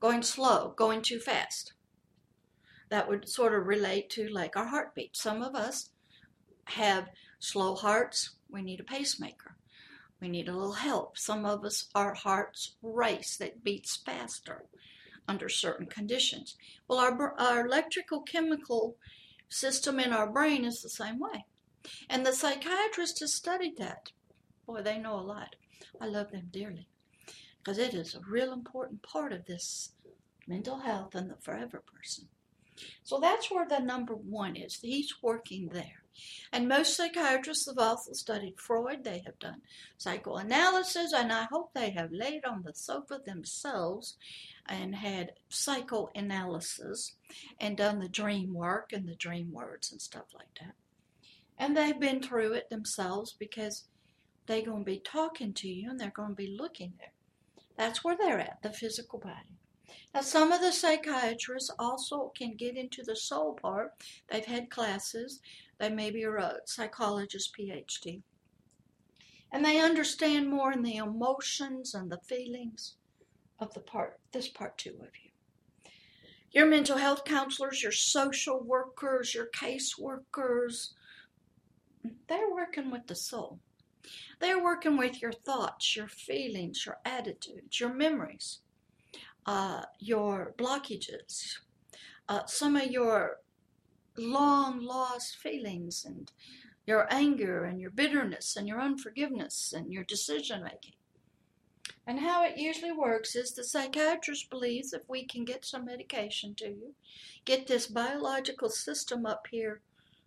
going 0.00 0.22
slow, 0.22 0.74
going 0.76 1.02
too 1.02 1.18
fast. 1.18 1.74
That 2.88 3.08
would 3.08 3.28
sort 3.28 3.54
of 3.54 3.66
relate 3.66 4.10
to 4.10 4.28
like 4.28 4.56
our 4.56 4.66
heartbeat. 4.66 5.16
Some 5.16 5.42
of 5.42 5.54
us 5.54 5.90
have 6.64 7.08
slow 7.38 7.74
hearts, 7.74 8.30
we 8.48 8.62
need 8.62 8.80
a 8.80 8.84
pacemaker. 8.84 9.56
We 10.20 10.28
need 10.28 10.48
a 10.48 10.52
little 10.52 10.74
help. 10.74 11.16
Some 11.16 11.46
of 11.46 11.64
us, 11.64 11.88
our 11.94 12.14
hearts 12.14 12.76
race, 12.82 13.36
that 13.38 13.64
beats 13.64 13.96
faster 13.96 14.64
under 15.26 15.48
certain 15.48 15.86
conditions. 15.86 16.56
Well, 16.86 16.98
our, 16.98 17.34
our 17.38 17.66
electrical 17.66 18.20
chemical 18.20 18.96
system 19.48 19.98
in 19.98 20.12
our 20.12 20.30
brain 20.30 20.64
is 20.64 20.82
the 20.82 20.90
same 20.90 21.18
way. 21.18 21.46
And 22.08 22.26
the 22.26 22.32
psychiatrist 22.32 23.20
has 23.20 23.34
studied 23.34 23.78
that. 23.78 24.12
Boy, 24.66 24.82
they 24.82 24.98
know 24.98 25.18
a 25.18 25.22
lot. 25.22 25.56
I 26.00 26.06
love 26.06 26.30
them 26.30 26.48
dearly 26.50 26.86
because 27.58 27.78
it 27.78 27.94
is 27.94 28.14
a 28.14 28.20
real 28.20 28.52
important 28.52 29.02
part 29.02 29.32
of 29.32 29.46
this 29.46 29.92
mental 30.46 30.78
health 30.78 31.14
and 31.14 31.30
the 31.30 31.36
forever 31.40 31.82
person. 31.94 32.28
So 33.02 33.18
that's 33.18 33.50
where 33.50 33.66
the 33.68 33.80
number 33.80 34.14
one 34.14 34.56
is. 34.56 34.78
He's 34.80 35.14
working 35.22 35.68
there. 35.72 36.02
And 36.52 36.68
most 36.68 36.96
psychiatrists 36.96 37.66
have 37.66 37.78
also 37.78 38.12
studied 38.12 38.58
Freud. 38.58 39.04
They 39.04 39.22
have 39.24 39.38
done 39.38 39.62
psychoanalysis, 39.96 41.12
and 41.12 41.32
I 41.32 41.44
hope 41.44 41.72
they 41.72 41.90
have 41.90 42.12
laid 42.12 42.44
on 42.44 42.62
the 42.62 42.74
sofa 42.74 43.20
themselves 43.24 44.16
and 44.66 44.94
had 44.94 45.32
psychoanalysis 45.48 47.16
and 47.58 47.76
done 47.76 48.00
the 48.00 48.08
dream 48.08 48.54
work 48.54 48.92
and 48.92 49.08
the 49.08 49.14
dream 49.14 49.52
words 49.52 49.90
and 49.92 50.00
stuff 50.00 50.26
like 50.34 50.54
that. 50.60 50.74
And 51.56 51.76
they've 51.76 51.98
been 51.98 52.22
through 52.22 52.54
it 52.54 52.70
themselves 52.70 53.34
because 53.38 53.84
they're 54.46 54.62
going 54.62 54.84
to 54.84 54.90
be 54.90 54.98
talking 54.98 55.52
to 55.54 55.68
you 55.68 55.90
and 55.90 56.00
they're 56.00 56.10
going 56.10 56.30
to 56.30 56.34
be 56.34 56.56
looking 56.58 56.94
there. 56.98 57.12
That's 57.76 58.02
where 58.02 58.16
they're 58.16 58.40
at, 58.40 58.62
the 58.62 58.72
physical 58.72 59.18
body. 59.18 59.59
Now, 60.14 60.20
some 60.20 60.52
of 60.52 60.60
the 60.60 60.72
psychiatrists 60.72 61.70
also 61.78 62.32
can 62.36 62.54
get 62.56 62.76
into 62.76 63.02
the 63.02 63.16
soul 63.16 63.58
part. 63.60 63.92
They've 64.28 64.44
had 64.44 64.70
classes. 64.70 65.40
They 65.78 65.88
maybe 65.88 66.24
are 66.24 66.36
a 66.36 66.58
psychologist 66.66 67.54
PhD. 67.58 68.22
And 69.52 69.64
they 69.64 69.80
understand 69.80 70.48
more 70.48 70.72
in 70.72 70.82
the 70.82 70.96
emotions 70.96 71.94
and 71.94 72.10
the 72.10 72.18
feelings 72.18 72.94
of 73.58 73.74
the 73.74 73.80
part, 73.80 74.20
this 74.32 74.48
part 74.48 74.78
two 74.78 74.96
of 75.00 75.10
you. 75.22 75.30
Your 76.52 76.66
mental 76.66 76.98
health 76.98 77.24
counselors, 77.24 77.82
your 77.82 77.92
social 77.92 78.60
workers, 78.60 79.34
your 79.34 79.46
case 79.46 79.96
workers, 79.98 80.94
they're 82.28 82.50
working 82.50 82.90
with 82.90 83.06
the 83.06 83.14
soul. 83.14 83.60
They're 84.40 84.62
working 84.62 84.96
with 84.96 85.20
your 85.20 85.32
thoughts, 85.32 85.94
your 85.94 86.08
feelings, 86.08 86.86
your 86.86 86.98
attitudes, 87.04 87.78
your 87.78 87.92
memories, 87.92 88.60
uh, 89.46 89.82
your 89.98 90.54
blockages, 90.56 91.58
uh, 92.28 92.44
some 92.46 92.76
of 92.76 92.90
your 92.90 93.38
long 94.16 94.80
lost 94.80 95.36
feelings, 95.36 96.04
and 96.04 96.30
your 96.86 97.06
anger, 97.12 97.64
and 97.64 97.80
your 97.80 97.90
bitterness, 97.90 98.56
and 98.56 98.68
your 98.68 98.80
unforgiveness, 98.80 99.72
and 99.76 99.92
your 99.92 100.04
decision 100.04 100.62
making. 100.62 100.94
And 102.06 102.20
how 102.20 102.44
it 102.44 102.56
usually 102.56 102.92
works 102.92 103.36
is 103.36 103.52
the 103.52 103.64
psychiatrist 103.64 104.50
believes 104.50 104.92
if 104.92 105.02
we 105.08 105.24
can 105.24 105.44
get 105.44 105.64
some 105.64 105.84
medication 105.84 106.54
to 106.56 106.66
you, 106.66 106.94
get 107.44 107.66
this 107.66 107.86
biological 107.86 108.68
system 108.68 109.26
up 109.26 109.46
here 109.50 109.80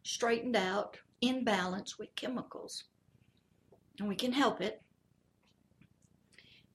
straightened 0.03 0.55
out, 0.55 0.97
in 1.21 1.45
balance 1.45 1.97
with 1.97 2.13
chemicals, 2.15 2.83
and 3.97 4.09
we 4.09 4.15
can 4.15 4.33
help 4.33 4.59
it, 4.59 4.81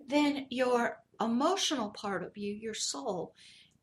then 0.06 0.46
your 0.48 1.02
emotional 1.20 1.90
part 1.90 2.22
of 2.22 2.36
you, 2.36 2.52
your 2.52 2.74
soul, 2.74 3.34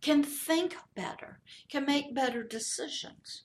can 0.01 0.23
think 0.23 0.75
better, 0.95 1.39
can 1.69 1.85
make 1.85 2.15
better 2.15 2.43
decisions, 2.43 3.43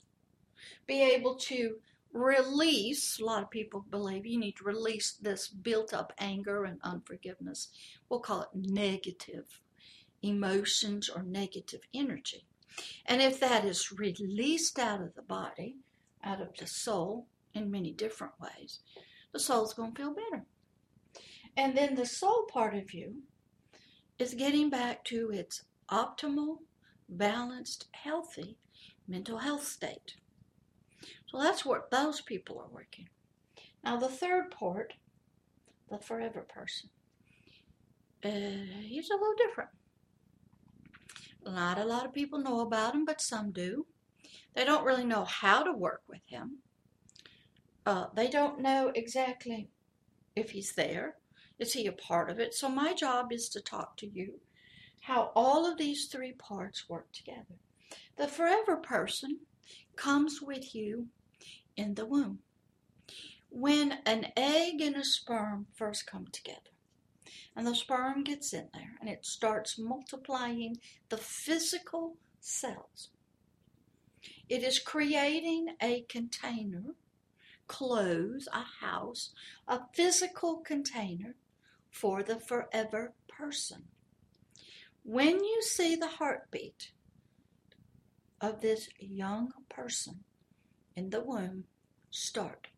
be 0.87 1.03
able 1.03 1.37
to 1.37 1.77
release. 2.13 3.19
A 3.21 3.25
lot 3.25 3.43
of 3.43 3.51
people 3.51 3.85
believe 3.91 4.27
you 4.27 4.39
need 4.39 4.57
to 4.57 4.65
release 4.65 5.13
this 5.13 5.49
built 5.49 5.95
up 5.95 6.13
anger 6.19 6.65
and 6.65 6.79
unforgiveness. 6.83 7.69
We'll 8.09 8.21
call 8.21 8.43
it 8.43 8.49
negative 8.55 9.61
emotions 10.23 11.09
or 11.09 11.23
negative 11.23 11.83
energy. 11.95 12.45
And 13.07 13.21
if 13.21 13.41
that 13.41 13.65
is 13.65 13.93
released 13.93 14.79
out 14.79 15.01
of 15.01 15.15
the 15.15 15.23
body, 15.23 15.77
out 16.23 16.41
of 16.41 16.57
the 16.57 16.67
soul 16.67 17.27
in 17.55 17.71
many 17.71 17.93
different 17.93 18.35
ways, 18.41 18.81
the 19.33 19.41
soul's 19.41 19.75
going 19.75 19.95
to 19.95 20.03
feel 20.03 20.15
better. 20.15 20.45
And 21.57 21.77
then 21.77 21.95
the 21.95 22.07
soul 22.07 22.47
part 22.53 22.75
of 22.75 22.93
you 22.95 23.23
is 24.21 24.35
getting 24.35 24.71
back 24.71 25.05
to 25.05 25.31
its 25.31 25.65
optimal, 25.91 26.59
balanced, 27.09 27.89
healthy 27.93 28.57
mental 29.11 29.39
health 29.39 29.67
state. 29.67 30.15
So 31.27 31.41
that's 31.41 31.65
what 31.65 31.91
those 31.91 32.21
people 32.21 32.59
are 32.61 32.73
working. 32.73 33.09
Now, 33.83 33.97
the 33.97 34.09
third 34.09 34.51
part, 34.51 34.93
the 35.91 35.99
forever 35.99 36.47
person, 36.49 36.91
uh, 38.25 38.29
he's 38.83 39.11
a 39.11 39.15
little 39.15 39.35
different. 39.37 39.71
Not 41.45 41.79
a 41.79 41.85
lot 41.85 42.05
of 42.05 42.13
people 42.13 42.39
know 42.39 42.61
about 42.61 42.95
him, 42.95 43.05
but 43.05 43.21
some 43.21 43.51
do. 43.51 43.87
They 44.55 44.65
don't 44.65 44.85
really 44.85 45.05
know 45.05 45.25
how 45.25 45.63
to 45.63 45.73
work 45.73 46.03
with 46.09 46.21
him. 46.27 46.59
Uh, 47.87 48.07
they 48.15 48.29
don't 48.29 48.61
know 48.61 48.93
exactly 48.95 49.69
if 50.37 50.51
he's 50.51 50.75
there. 50.75 51.17
Is 51.61 51.75
he 51.75 51.87
a 51.87 51.93
part 51.93 52.31
of 52.31 52.41
it? 52.41 52.55
So 52.55 52.71
my 52.71 52.95
job 52.95 53.33
is 53.33 53.51
to 53.51 53.61
talk 53.61 53.99
to 53.99 54.07
you 54.07 54.41
how 55.01 55.31
all 55.35 55.71
of 55.71 55.77
these 55.77 56.07
three 56.07 56.33
parts 56.33 56.89
work 56.89 57.13
together. 57.13 57.59
The 58.17 58.29
forever 58.29 58.77
person 58.77 59.41
comes 59.95 60.41
with 60.41 60.75
you 60.75 61.09
in 61.77 61.95
the 61.95 62.07
womb. 62.07 62.39
When 63.51 63.99
an 64.07 64.29
egg 64.37 64.81
and 64.81 64.97
a 64.97 65.05
sperm 65.05 65.67
first 65.75 66.07
come 66.07 66.29
together, 66.33 66.61
and 67.55 67.67
the 67.67 67.75
sperm 67.75 68.25
gets 68.25 68.55
in 68.55 68.69
there 68.73 68.97
and 69.01 69.11
it 69.11 69.27
starts 69.27 69.79
multiplying 69.79 70.79
the 71.11 71.19
physical 71.19 72.17
cells, 72.41 73.11
it 74.49 74.63
is 74.63 74.79
creating 74.79 75.77
a 75.83 76.03
container 76.09 76.95
clothes, 77.67 78.49
a 78.53 78.85
house, 78.85 79.31
a 79.69 79.81
physical 79.95 80.57
container 80.57 81.37
for 81.91 82.23
the 82.23 82.39
forever 82.39 83.13
person. 83.29 83.85
When 85.03 85.43
you 85.43 85.63
see 85.63 85.97
the 85.97 86.07
heartbeat 86.07 86.93
of 88.41 88.61
this 88.61 88.89
young 88.99 89.53
person 89.69 90.21
in 90.95 91.11
the 91.11 91.21
womb 91.21 91.65
start, 92.11 92.69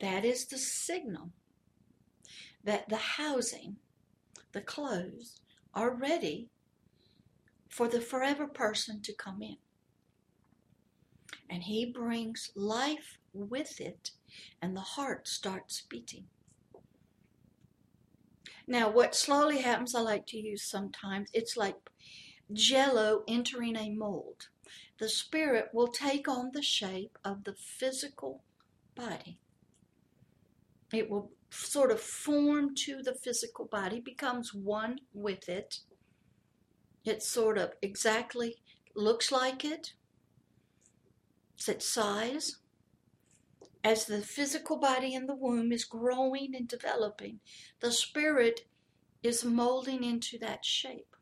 that 0.00 0.24
is 0.24 0.46
the 0.46 0.58
signal 0.58 1.30
that 2.64 2.88
the 2.88 2.96
housing, 2.96 3.76
the 4.52 4.60
clothes, 4.60 5.40
are 5.74 5.94
ready 5.94 6.48
for 7.68 7.88
the 7.88 8.00
forever 8.00 8.46
person 8.46 9.00
to 9.02 9.12
come 9.14 9.42
in. 9.42 9.56
And 11.48 11.62
he 11.62 11.86
brings 11.86 12.50
life 12.54 13.18
with 13.32 13.80
it, 13.80 14.10
and 14.60 14.76
the 14.76 14.80
heart 14.80 15.26
starts 15.28 15.82
beating. 15.88 16.24
Now, 18.70 18.88
what 18.88 19.16
slowly 19.16 19.62
happens, 19.62 19.96
I 19.96 20.00
like 20.00 20.28
to 20.28 20.38
use 20.38 20.62
sometimes, 20.62 21.28
it's 21.32 21.56
like 21.56 21.74
jello 22.52 23.24
entering 23.26 23.76
a 23.76 23.90
mold. 23.90 24.46
The 25.00 25.08
spirit 25.08 25.70
will 25.72 25.88
take 25.88 26.28
on 26.28 26.52
the 26.54 26.62
shape 26.62 27.18
of 27.24 27.42
the 27.42 27.54
physical 27.54 28.44
body. 28.94 29.40
it 30.92 31.10
will 31.10 31.32
sort 31.50 31.90
of 31.90 32.00
form 32.00 32.76
to 32.76 33.02
the 33.02 33.14
physical 33.14 33.64
body, 33.64 33.98
becomes 33.98 34.54
one 34.54 35.00
with 35.12 35.48
it. 35.48 35.80
It 37.04 37.24
sort 37.24 37.58
of 37.58 37.72
exactly 37.82 38.62
looks 38.94 39.32
like 39.32 39.64
it. 39.64 39.94
It's 41.56 41.68
its 41.68 41.88
size. 41.88 42.59
As 43.82 44.04
the 44.04 44.20
physical 44.20 44.76
body 44.76 45.14
in 45.14 45.26
the 45.26 45.34
womb 45.34 45.72
is 45.72 45.84
growing 45.84 46.54
and 46.54 46.68
developing, 46.68 47.40
the 47.80 47.92
spirit 47.92 48.66
is 49.22 49.44
molding 49.44 50.04
into 50.04 50.38
that 50.38 50.64
shape. 50.64 51.16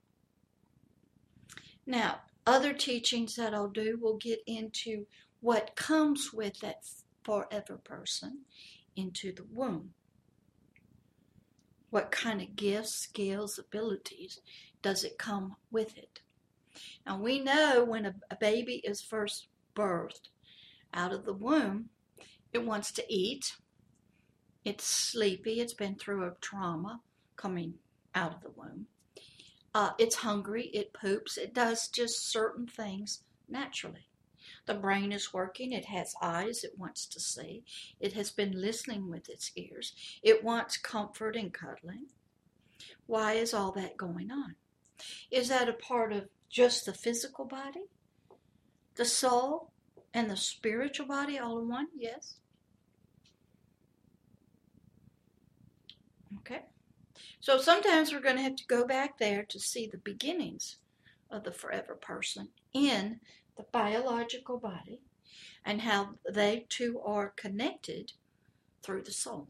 Now, 1.86 2.20
other 2.46 2.72
teachings 2.72 3.36
that 3.36 3.54
I'll 3.54 3.68
do 3.68 3.98
will 4.00 4.16
get 4.16 4.40
into 4.46 5.06
what 5.40 5.76
comes 5.76 6.32
with 6.32 6.58
that 6.60 6.82
forever 7.22 7.76
person 7.76 8.40
into 8.96 9.32
the 9.32 9.46
womb. 9.52 9.94
What 11.90 12.10
kind 12.10 12.42
of 12.42 12.56
gifts, 12.56 12.94
skills, 12.94 13.58
abilities 13.58 14.40
does 14.82 15.04
it 15.04 15.18
come 15.18 15.56
with 15.70 15.96
it? 15.96 16.20
Now, 17.06 17.18
we 17.18 17.38
know 17.38 17.84
when 17.84 18.06
a, 18.06 18.14
a 18.30 18.36
baby 18.36 18.82
is 18.84 19.00
first 19.00 19.48
birthed 19.74 20.28
out 20.92 21.12
of 21.12 21.24
the 21.24 21.32
womb, 21.32 21.90
it 22.52 22.64
wants 22.64 22.92
to 22.92 23.04
eat. 23.12 23.56
It's 24.64 24.84
sleepy. 24.84 25.60
It's 25.60 25.74
been 25.74 25.94
through 25.94 26.24
a 26.24 26.34
trauma 26.40 27.00
coming 27.36 27.74
out 28.14 28.34
of 28.34 28.42
the 28.42 28.50
womb. 28.50 28.86
Uh, 29.74 29.90
it's 29.98 30.16
hungry. 30.16 30.70
It 30.72 30.92
poops. 30.92 31.36
It 31.36 31.54
does 31.54 31.88
just 31.88 32.30
certain 32.30 32.66
things 32.66 33.22
naturally. 33.48 34.08
The 34.66 34.74
brain 34.74 35.12
is 35.12 35.32
working. 35.32 35.72
It 35.72 35.86
has 35.86 36.14
eyes. 36.22 36.64
It 36.64 36.78
wants 36.78 37.06
to 37.06 37.20
see. 37.20 37.64
It 38.00 38.14
has 38.14 38.30
been 38.30 38.60
listening 38.60 39.10
with 39.10 39.28
its 39.28 39.52
ears. 39.56 39.94
It 40.22 40.42
wants 40.42 40.76
comfort 40.76 41.36
and 41.36 41.52
cuddling. 41.52 42.06
Why 43.06 43.34
is 43.34 43.54
all 43.54 43.72
that 43.72 43.96
going 43.96 44.30
on? 44.30 44.56
Is 45.30 45.48
that 45.48 45.68
a 45.68 45.72
part 45.72 46.12
of 46.12 46.28
just 46.48 46.86
the 46.86 46.92
physical 46.92 47.44
body? 47.44 47.84
The 48.96 49.04
soul 49.04 49.70
and 50.14 50.30
the 50.30 50.36
spiritual 50.36 51.06
body 51.06 51.38
all 51.38 51.58
in 51.58 51.68
one? 51.68 51.88
Yes. 51.96 52.36
Okay. 56.38 56.62
So 57.40 57.58
sometimes 57.58 58.12
we're 58.12 58.20
going 58.20 58.36
to 58.36 58.42
have 58.42 58.56
to 58.56 58.66
go 58.66 58.86
back 58.86 59.18
there 59.18 59.44
to 59.48 59.60
see 59.60 59.86
the 59.86 59.98
beginnings 59.98 60.78
of 61.30 61.44
the 61.44 61.52
forever 61.52 61.94
person 61.94 62.48
in 62.72 63.20
the 63.56 63.64
biological 63.72 64.58
body, 64.58 65.00
and 65.64 65.82
how 65.82 66.14
they 66.30 66.64
two 66.68 67.00
are 67.04 67.34
connected 67.36 68.12
through 68.82 69.02
the 69.02 69.12
soul. 69.12 69.48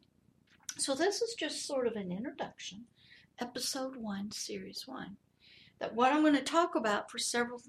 So, 0.78 0.94
this 0.94 1.20
is 1.20 1.34
just 1.34 1.66
sort 1.66 1.86
of 1.86 1.94
an 1.94 2.10
introduction, 2.10 2.86
episode 3.40 3.96
one, 3.96 4.30
series 4.32 4.84
one. 4.86 5.16
That 5.78 5.94
what 5.94 6.12
I'm 6.12 6.22
going 6.22 6.34
to 6.34 6.42
talk 6.42 6.74
about 6.74 7.10
for 7.10 7.18
several 7.18 7.60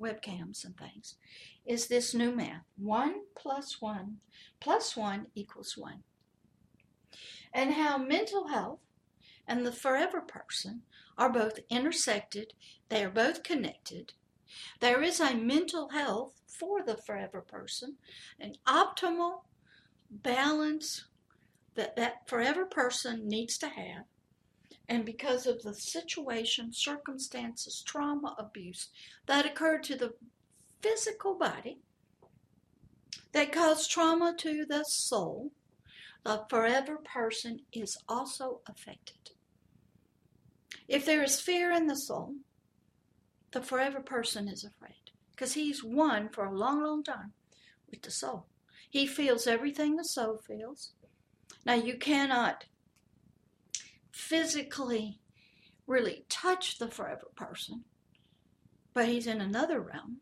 webcams 0.00 0.64
and 0.64 0.76
things 0.76 1.16
is 1.66 1.86
this 1.86 2.14
new 2.14 2.34
math 2.34 2.64
1 2.76 3.14
plus 3.36 3.80
1 3.80 4.16
plus 4.60 4.96
1 4.96 5.26
equals 5.34 5.76
1. 5.76 6.02
And 7.52 7.74
how 7.74 7.98
mental 7.98 8.48
health 8.48 8.80
and 9.46 9.66
the 9.66 9.72
forever 9.72 10.20
person 10.20 10.82
are 11.18 11.30
both 11.30 11.58
intersected, 11.68 12.54
they 12.88 13.04
are 13.04 13.10
both 13.10 13.42
connected, 13.42 14.12
there 14.80 15.02
is 15.02 15.20
a 15.20 15.34
mental 15.34 15.90
health 15.90 16.40
for 16.46 16.82
the 16.82 16.96
forever 16.96 17.40
person, 17.40 17.96
an 18.38 18.54
optimal 18.66 19.42
balance 20.10 21.06
that 21.74 21.96
that 21.96 22.28
forever 22.28 22.66
person 22.66 23.28
needs 23.28 23.56
to 23.58 23.68
have. 23.68 24.04
And 24.90 25.04
because 25.04 25.46
of 25.46 25.62
the 25.62 25.72
situation, 25.72 26.72
circumstances, 26.72 27.80
trauma, 27.86 28.34
abuse 28.36 28.88
that 29.26 29.46
occurred 29.46 29.84
to 29.84 29.96
the 29.96 30.14
physical 30.82 31.34
body, 31.34 31.78
that 33.30 33.52
caused 33.52 33.88
trauma 33.88 34.34
to 34.38 34.66
the 34.68 34.82
soul, 34.82 35.52
the 36.24 36.44
forever 36.50 36.96
person 36.96 37.60
is 37.72 37.96
also 38.08 38.62
affected. 38.68 39.30
If 40.88 41.06
there 41.06 41.22
is 41.22 41.40
fear 41.40 41.70
in 41.70 41.86
the 41.86 41.94
soul, 41.94 42.34
the 43.52 43.62
forever 43.62 44.00
person 44.00 44.48
is 44.48 44.64
afraid 44.64 45.12
because 45.30 45.52
he's 45.52 45.84
one 45.84 46.30
for 46.30 46.46
a 46.46 46.58
long, 46.58 46.82
long 46.82 47.04
time 47.04 47.32
with 47.88 48.02
the 48.02 48.10
soul. 48.10 48.46
He 48.90 49.06
feels 49.06 49.46
everything 49.46 49.94
the 49.94 50.04
soul 50.04 50.40
feels. 50.44 50.90
Now, 51.64 51.74
you 51.74 51.96
cannot 51.96 52.64
physically 54.12 55.20
really 55.86 56.24
touch 56.28 56.78
the 56.78 56.88
forever 56.88 57.26
person, 57.36 57.84
but 58.94 59.08
he's 59.08 59.26
in 59.26 59.40
another 59.40 59.80
realm. 59.80 60.18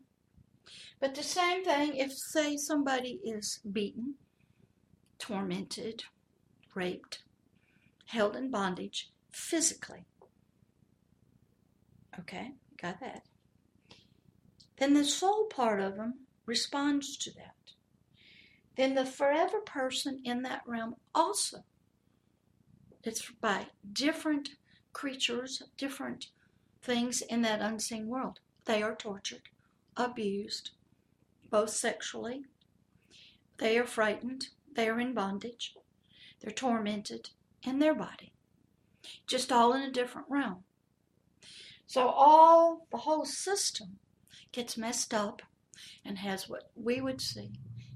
But 0.99 1.15
the 1.15 1.23
same 1.23 1.63
thing 1.63 1.95
if, 1.95 2.11
say, 2.11 2.57
somebody 2.57 3.19
is 3.23 3.59
beaten, 3.71 4.15
tormented, 5.17 6.03
raped, 6.75 7.23
held 8.05 8.35
in 8.35 8.51
bondage 8.51 9.11
physically. 9.31 10.05
Okay? 12.19 12.53
Got 12.81 12.99
that? 12.99 13.23
Then 14.77 14.93
the 14.93 15.05
soul 15.05 15.45
part 15.45 15.79
of 15.79 15.95
them 15.95 16.25
responds 16.45 17.17
to 17.17 17.31
that. 17.33 17.53
Then 18.75 18.95
the 18.95 19.05
forever 19.05 19.59
person 19.59 20.21
in 20.23 20.41
that 20.43 20.61
realm 20.65 20.95
also. 21.13 21.63
It's 23.03 23.31
by 23.41 23.67
different 23.91 24.49
creatures, 24.93 25.63
different 25.77 26.27
things 26.81 27.21
in 27.21 27.41
that 27.43 27.61
unseen 27.61 28.07
world. 28.07 28.39
They 28.65 28.81
are 28.81 28.95
tortured, 28.95 29.49
abused, 29.95 30.71
both 31.49 31.69
sexually. 31.69 32.43
They 33.57 33.77
are 33.77 33.85
frightened. 33.85 34.49
They 34.73 34.87
are 34.87 34.99
in 34.99 35.13
bondage. 35.13 35.75
They're 36.41 36.51
tormented 36.51 37.29
in 37.63 37.79
their 37.79 37.95
body. 37.95 38.33
Just 39.27 39.51
all 39.51 39.73
in 39.73 39.81
a 39.81 39.91
different 39.91 40.27
realm. 40.29 40.63
So 41.87 42.07
all 42.07 42.85
the 42.91 42.97
whole 42.97 43.25
system 43.25 43.97
gets 44.51 44.77
messed 44.77 45.13
up 45.13 45.41
and 46.05 46.17
has 46.19 46.47
what 46.47 46.69
we 46.75 47.01
would 47.01 47.21
see 47.21 47.51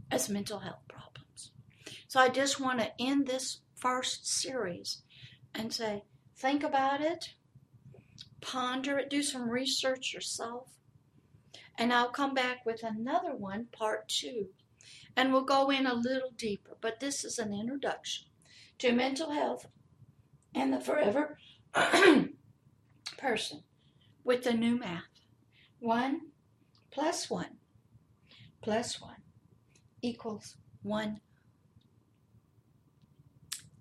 as 0.09 0.29
mental 0.29 0.59
health 0.59 0.81
problems. 0.87 1.51
So 2.07 2.19
I 2.19 2.29
just 2.29 2.59
want 2.59 2.79
to 2.79 2.91
end 2.99 3.27
this 3.27 3.59
first 3.83 4.25
series 4.25 5.01
and 5.53 5.73
say, 5.73 6.03
think 6.37 6.63
about 6.63 7.01
it, 7.01 7.31
ponder 8.39 8.97
it, 8.97 9.09
do 9.09 9.21
some 9.21 9.49
research 9.49 10.13
yourself, 10.13 10.69
and 11.77 11.91
I'll 11.91 12.09
come 12.09 12.33
back 12.33 12.65
with 12.65 12.81
another 12.81 13.35
one, 13.35 13.67
part 13.73 14.07
two, 14.07 14.47
and 15.17 15.33
we'll 15.33 15.43
go 15.43 15.69
in 15.69 15.85
a 15.85 15.93
little 15.93 16.31
deeper. 16.37 16.77
But 16.79 17.01
this 17.01 17.25
is 17.25 17.37
an 17.37 17.53
introduction 17.53 18.27
to 18.79 18.93
mental 18.93 19.31
health 19.31 19.65
and 20.55 20.71
the 20.71 20.79
forever 20.79 21.37
person 23.17 23.63
with 24.23 24.43
the 24.43 24.53
new 24.53 24.77
math. 24.79 25.03
1 25.79 26.21
plus 26.89 27.29
1 27.29 27.47
plus 28.61 29.01
1 29.01 29.15
equals 30.01 30.55
1. 30.83 31.19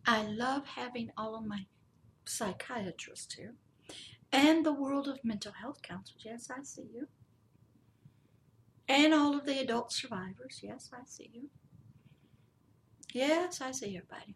I 0.06 0.24
love 0.24 0.66
having 0.66 1.10
all 1.16 1.36
of 1.36 1.46
my 1.46 1.66
psychiatrists 2.24 3.34
here 3.34 3.54
and 4.32 4.64
the 4.64 4.72
world 4.72 5.08
of 5.08 5.24
mental 5.24 5.52
health 5.52 5.82
counselors. 5.82 6.22
Yes, 6.24 6.50
I 6.50 6.62
see 6.62 6.86
you. 6.92 7.08
And 8.88 9.14
all 9.14 9.36
of 9.36 9.46
the 9.46 9.60
adult 9.60 9.92
survivors. 9.92 10.60
Yes, 10.62 10.90
I 10.92 11.04
see 11.06 11.30
you. 11.32 11.48
Yes, 13.12 13.60
I 13.60 13.72
see 13.72 13.96
everybody. 13.96 14.34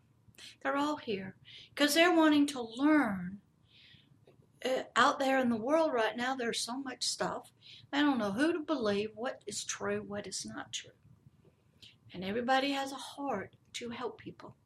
They're 0.63 0.77
all 0.77 0.97
here 0.97 1.37
because 1.75 1.95
they're 1.95 2.15
wanting 2.15 2.47
to 2.49 2.63
learn 2.63 3.39
uh, 4.65 4.83
out 4.97 5.19
there 5.19 5.39
in 5.39 5.49
the 5.49 5.57
world 5.57 5.93
right 5.93 6.17
now, 6.17 6.35
there's 6.35 6.61
so 6.61 6.79
much 6.79 7.05
stuff. 7.05 7.53
They 7.93 8.01
don't 8.01 8.19
know 8.19 8.33
who 8.33 8.53
to 8.53 8.61
believe, 8.61 9.11
what 9.15 9.43
is 9.47 9.65
true, 9.65 10.03
what 10.07 10.27
is 10.27 10.47
not 10.47 10.73
true. 10.73 10.91
And 12.13 12.25
everybody 12.25 12.73
has 12.73 12.93
a 12.93 12.97
heart 12.97 13.55
to 13.75 13.91
help 13.91 14.19
people. 14.19 14.57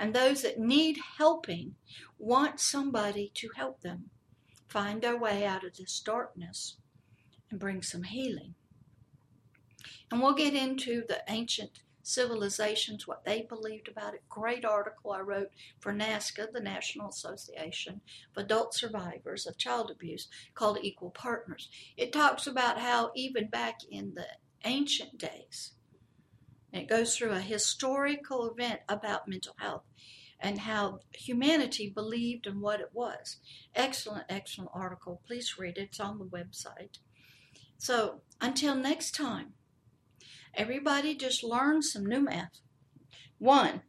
And 0.00 0.14
those 0.14 0.40
that 0.42 0.58
need 0.58 0.98
helping 1.18 1.74
want 2.18 2.58
somebody 2.58 3.30
to 3.34 3.50
help 3.54 3.82
them 3.82 4.08
find 4.66 5.02
their 5.02 5.18
way 5.18 5.44
out 5.44 5.62
of 5.62 5.76
this 5.76 6.00
darkness 6.00 6.78
and 7.50 7.60
bring 7.60 7.82
some 7.82 8.04
healing. 8.04 8.54
And 10.10 10.22
we'll 10.22 10.34
get 10.34 10.54
into 10.54 11.02
the 11.06 11.22
ancient 11.28 11.82
civilizations, 12.02 13.06
what 13.06 13.26
they 13.26 13.42
believed 13.42 13.88
about 13.88 14.14
it. 14.14 14.22
Great 14.30 14.64
article 14.64 15.12
I 15.12 15.20
wrote 15.20 15.50
for 15.80 15.92
NAASCA, 15.92 16.50
the 16.50 16.60
National 16.60 17.10
Association 17.10 18.00
of 18.34 18.42
Adult 18.42 18.72
Survivors 18.74 19.46
of 19.46 19.58
Child 19.58 19.90
Abuse, 19.90 20.28
called 20.54 20.78
Equal 20.80 21.10
Partners. 21.10 21.68
It 21.98 22.10
talks 22.10 22.46
about 22.46 22.80
how 22.80 23.10
even 23.14 23.48
back 23.48 23.80
in 23.90 24.14
the 24.14 24.26
ancient 24.64 25.18
days, 25.18 25.72
It 26.72 26.88
goes 26.88 27.16
through 27.16 27.32
a 27.32 27.40
historical 27.40 28.48
event 28.50 28.80
about 28.88 29.28
mental 29.28 29.54
health 29.58 29.84
and 30.38 30.60
how 30.60 31.00
humanity 31.12 31.90
believed 31.90 32.46
in 32.46 32.60
what 32.60 32.80
it 32.80 32.90
was. 32.92 33.36
Excellent, 33.74 34.24
excellent 34.28 34.70
article. 34.72 35.20
Please 35.26 35.58
read 35.58 35.76
it. 35.76 35.88
It's 35.90 36.00
on 36.00 36.18
the 36.18 36.24
website. 36.24 36.98
So 37.76 38.22
until 38.40 38.74
next 38.74 39.14
time, 39.14 39.54
everybody 40.54 41.14
just 41.14 41.42
learn 41.42 41.82
some 41.82 42.06
new 42.06 42.20
math. 42.20 42.60
One, 43.38 43.82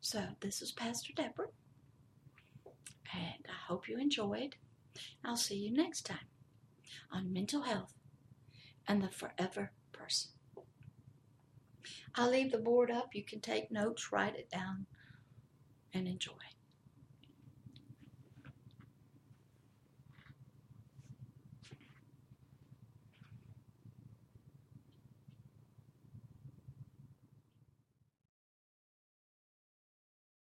So, 0.00 0.22
this 0.40 0.60
is 0.62 0.72
Pastor 0.72 1.12
Deborah, 1.14 1.48
and 3.12 3.46
I 3.48 3.66
hope 3.68 3.88
you 3.88 3.98
enjoyed. 3.98 4.56
I'll 5.24 5.36
see 5.36 5.56
you 5.56 5.72
next 5.72 6.06
time 6.06 6.28
on 7.12 7.32
mental 7.32 7.62
health 7.62 7.94
and 8.86 9.02
the 9.02 9.10
forever 9.10 9.72
person. 9.92 10.30
I'll 12.14 12.30
leave 12.30 12.52
the 12.52 12.58
board 12.58 12.90
up. 12.90 13.14
You 13.14 13.24
can 13.24 13.40
take 13.40 13.70
notes, 13.70 14.12
write 14.12 14.36
it 14.36 14.50
down, 14.50 14.86
and 15.92 16.06
enjoy. 16.06 16.32